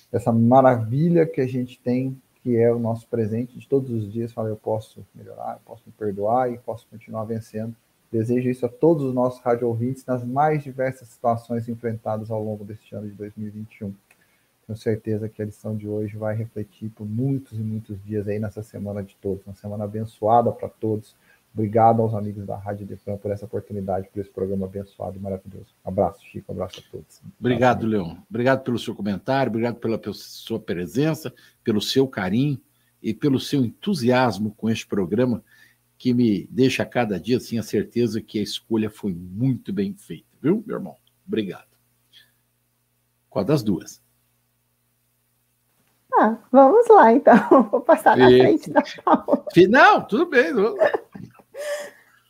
[0.10, 4.32] dessa maravilha que a gente tem, que é o nosso presente de todos os dias.
[4.32, 7.76] Falar, eu posso melhorar, eu posso me perdoar e posso continuar vencendo.
[8.10, 12.64] Desejo isso a todos os nossos rádio ouvintes nas mais diversas situações enfrentadas ao longo
[12.64, 13.94] deste ano de 2021.
[14.66, 18.40] Tenho certeza que a lição de hoje vai refletir por muitos e muitos dias aí
[18.40, 21.16] nessa semana de todos, uma semana abençoada para todos.
[21.54, 25.68] Obrigado aos amigos da Rádio Defran por essa oportunidade, por esse programa abençoado e maravilhoso.
[25.84, 27.22] Abraço, Chico, abraço a todos.
[27.40, 28.18] Obrigado, Leão.
[28.28, 31.32] Obrigado pelo seu comentário, obrigado pela, pela sua presença,
[31.64, 32.60] pelo seu carinho
[33.02, 35.44] e pelo seu entusiasmo com este programa,
[35.98, 39.94] que me deixa a cada dia assim a certeza que a escolha foi muito bem
[39.94, 40.96] feita, viu, meu irmão?
[41.28, 41.68] Obrigado.
[43.30, 44.02] Qual das duas?
[46.20, 47.36] Ah, vamos lá, então.
[47.72, 49.46] Vou passar na E- frente da Paula.
[49.70, 50.54] Não, tudo bem.
[50.54, 50.76] não.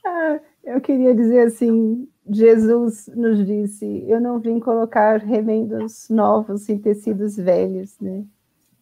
[0.06, 6.78] Ah, eu queria dizer assim: Jesus nos disse, eu não vim colocar remendos novos em
[6.78, 8.26] tecidos velhos, né?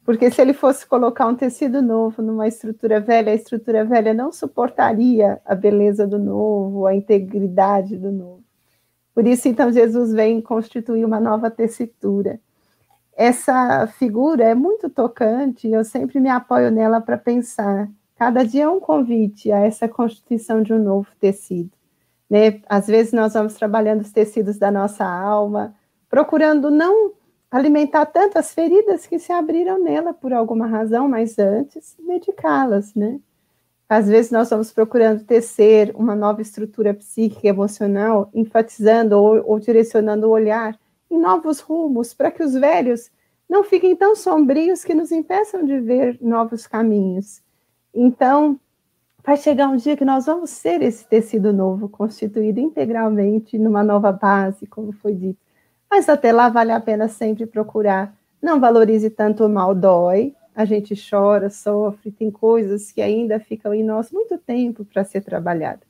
[0.03, 4.31] Porque se ele fosse colocar um tecido novo numa estrutura velha, a estrutura velha não
[4.31, 8.43] suportaria a beleza do novo, a integridade do novo.
[9.13, 12.39] Por isso, então, Jesus vem constituir uma nova tessitura.
[13.23, 17.87] Essa figura é muito tocante eu sempre me apoio nela para pensar.
[18.15, 21.69] Cada dia é um convite a essa constituição de um novo tecido.
[22.27, 22.61] Né?
[22.67, 25.75] Às vezes nós vamos trabalhando os tecidos da nossa alma,
[26.09, 27.11] procurando não
[27.51, 33.19] alimentar tantas feridas que se abriram nela por alguma razão, mas antes medicá-las, né?
[33.87, 39.59] Às vezes nós vamos procurando tecer uma nova estrutura psíquica e emocional, enfatizando ou, ou
[39.59, 40.75] direcionando o olhar
[41.11, 43.11] em novos rumos, para que os velhos
[43.49, 47.41] não fiquem tão sombrios que nos impeçam de ver novos caminhos.
[47.93, 48.57] Então,
[49.21, 54.11] vai chegar um dia que nós vamos ser esse tecido novo, constituído integralmente numa nova
[54.11, 55.39] base, como foi dito.
[55.89, 58.15] Mas até lá vale a pena sempre procurar.
[58.41, 60.33] Não valorize tanto o mal, dói.
[60.55, 65.21] A gente chora, sofre, tem coisas que ainda ficam em nós muito tempo para ser
[65.21, 65.81] trabalhada.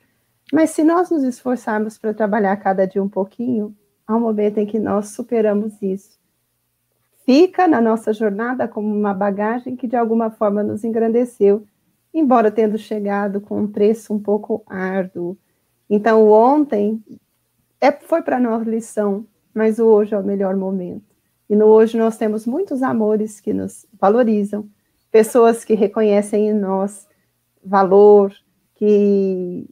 [0.52, 3.76] Mas se nós nos esforçarmos para trabalhar cada dia um pouquinho,
[4.12, 6.20] há um momento em que nós superamos isso.
[7.26, 11.66] Fica na nossa jornada como uma bagagem que de alguma forma nos engrandeceu
[12.14, 15.38] embora tendo chegado com um preço um pouco árduo.
[15.90, 17.04] Então, ontem
[17.80, 21.04] é, foi para nós lição, mas o hoje é o melhor momento.
[21.50, 24.70] E no hoje nós temos muitos amores que nos valorizam,
[25.12, 27.08] pessoas que reconhecem em nós
[27.64, 28.34] valor,
[28.76, 29.70] que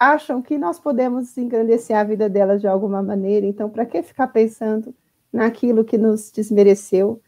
[0.00, 3.46] acham que nós podemos engrandecer a vida delas de alguma maneira.
[3.46, 4.94] Então, para que ficar pensando
[5.32, 7.22] naquilo que nos desmereceu?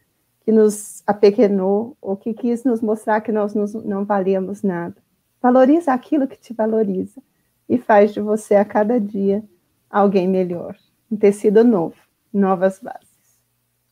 [0.45, 4.97] que nos apequenou ou que quis nos mostrar que nós não valíamos nada.
[5.41, 7.21] Valoriza aquilo que te valoriza
[7.69, 9.43] e faz de você a cada dia
[9.89, 10.77] alguém melhor,
[11.11, 11.97] um tecido novo,
[12.33, 13.09] novas bases.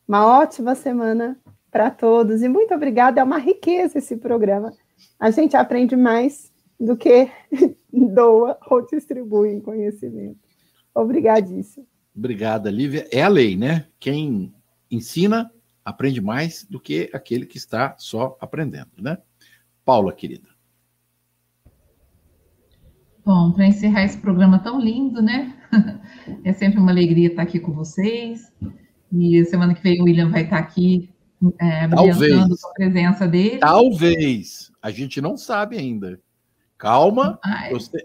[0.07, 1.37] Uma ótima semana
[1.69, 3.21] para todos e muito obrigada.
[3.21, 4.73] É uma riqueza esse programa.
[5.19, 7.29] A gente aprende mais do que
[8.13, 10.39] doa ou distribui conhecimento.
[10.93, 11.87] Obrigadíssimo.
[12.15, 13.07] Obrigada, Lívia.
[13.11, 13.87] É a lei, né?
[13.99, 14.53] Quem
[14.89, 15.49] ensina
[15.83, 19.17] aprende mais do que aquele que está só aprendendo, né?
[19.85, 20.49] Paula, querida.
[23.23, 25.57] Bom, para encerrar esse programa tão lindo, né?
[26.43, 28.51] É sempre uma alegria estar aqui com vocês.
[29.11, 31.09] E semana que vem o William vai estar aqui
[31.59, 32.61] é, Talvez.
[32.61, 33.57] com a presença dele.
[33.57, 34.71] Talvez.
[34.81, 36.19] A gente não sabe ainda.
[36.81, 37.39] Calma,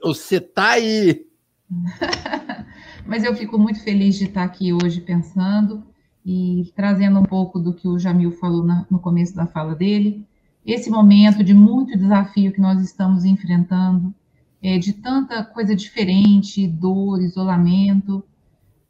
[0.03, 1.27] você está aí.
[3.09, 5.83] Mas eu fico muito feliz de estar aqui hoje pensando
[6.23, 10.27] e trazendo um pouco do que o Jamil falou na, no começo da fala dele,
[10.63, 14.15] esse momento de muito desafio que nós estamos enfrentando,
[14.63, 18.23] é, de tanta coisa diferente, dor, isolamento,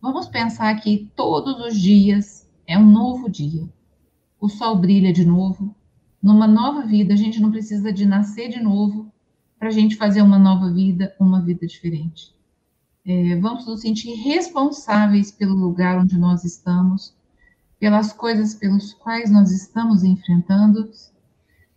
[0.02, 3.68] vamos pensar que todos os dias é um novo dia.
[4.40, 5.72] O sol brilha de novo.
[6.20, 9.12] Numa nova vida, a gente não precisa de nascer de novo
[9.58, 12.34] para a gente fazer uma nova vida, uma vida diferente.
[13.04, 17.14] É, vamos nos sentir responsáveis pelo lugar onde nós estamos,
[17.78, 20.90] pelas coisas pelos quais nós estamos enfrentando,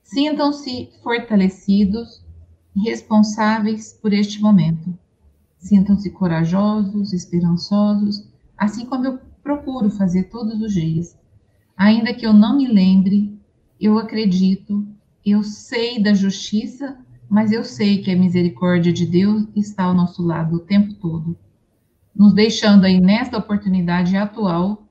[0.01, 2.23] sintam-se fortalecidos
[2.75, 4.97] responsáveis por este momento.
[5.57, 8.27] Sintam-se corajosos, esperançosos,
[8.57, 11.17] assim como eu procuro fazer todos os dias.
[11.75, 13.37] Ainda que eu não me lembre,
[13.79, 14.87] eu acredito,
[15.25, 16.97] eu sei da justiça,
[17.29, 21.37] mas eu sei que a misericórdia de Deus está ao nosso lado o tempo todo,
[22.15, 24.89] nos deixando aí nesta oportunidade atual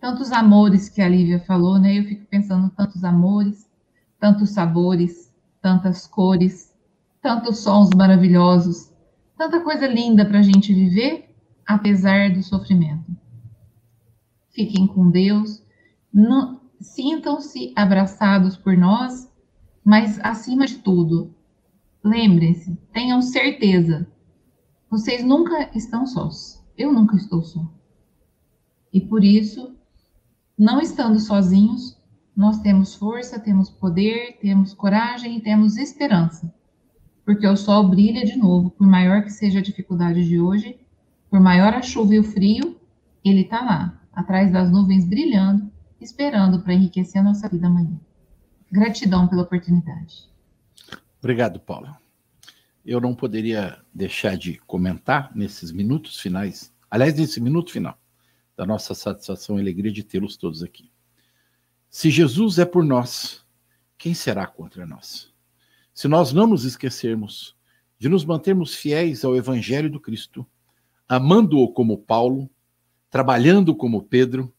[0.00, 1.98] tantos amores que a Lívia falou, né?
[1.98, 3.70] Eu fico pensando tantos amores,
[4.18, 5.30] tantos sabores,
[5.60, 6.74] tantas cores,
[7.20, 8.90] tantos sons maravilhosos,
[9.36, 11.34] tanta coisa linda para a gente viver,
[11.66, 13.14] apesar do sofrimento.
[14.48, 15.62] Fiquem com Deus,
[16.80, 19.30] sintam-se abraçados por nós,
[19.84, 21.34] mas acima de tudo,
[22.02, 24.06] lembrem-se, tenham certeza,
[24.90, 26.60] vocês nunca estão sós.
[26.76, 27.70] Eu nunca estou só.
[28.92, 29.76] E por isso
[30.58, 31.96] não estando sozinhos,
[32.36, 36.52] nós temos força, temos poder, temos coragem e temos esperança.
[37.24, 40.80] Porque o sol brilha de novo, por maior que seja a dificuldade de hoje,
[41.30, 42.76] por maior a chuva e o frio,
[43.24, 45.70] ele está lá, atrás das nuvens brilhando,
[46.00, 48.00] esperando para enriquecer a nossa vida amanhã.
[48.72, 50.29] Gratidão pela oportunidade.
[51.20, 52.00] Obrigado, Paula.
[52.84, 58.00] Eu não poderia deixar de comentar nesses minutos finais, aliás, nesse minuto final,
[58.56, 60.90] da nossa satisfação e alegria de tê-los todos aqui.
[61.90, 63.44] Se Jesus é por nós,
[63.98, 65.30] quem será contra nós?
[65.92, 67.54] Se nós não nos esquecermos
[67.98, 70.46] de nos mantermos fiéis ao Evangelho do Cristo,
[71.06, 72.48] amando-o como Paulo,
[73.10, 74.50] trabalhando como Pedro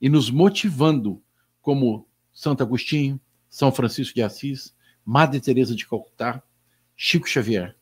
[0.00, 1.22] e nos motivando
[1.60, 4.75] como Santo Agostinho, São Francisco de Assis,
[5.08, 6.42] Madre Teresa de Calcutá,
[6.96, 7.76] Chico Xavier,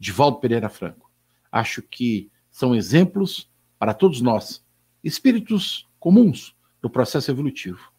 [0.00, 1.08] Divaldo Pereira Franco.
[1.50, 3.48] Acho que são exemplos
[3.78, 4.66] para todos nós
[5.04, 7.92] espíritos comuns do processo evolutivo.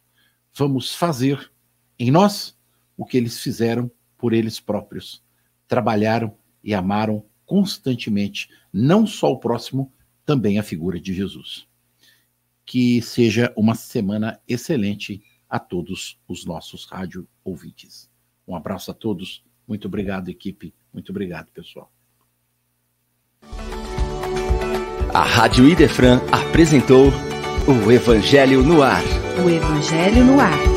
[0.53, 1.49] Vamos fazer
[1.97, 2.57] em nós
[2.97, 5.23] o que eles fizeram por eles próprios.
[5.65, 9.93] Trabalharam e amaram constantemente, não só o próximo,
[10.25, 11.65] também a figura de Jesus.
[12.65, 18.09] Que seja uma semana excelente a todos os nossos rádio ouvintes.
[18.47, 19.43] Um abraço a todos.
[19.67, 20.73] Muito obrigado, equipe.
[20.93, 21.91] Muito obrigado, pessoal.
[25.13, 27.07] A Rádio Idefran apresentou
[27.67, 29.03] o Evangelho no Ar.
[29.43, 30.76] O Evangelho no Ar.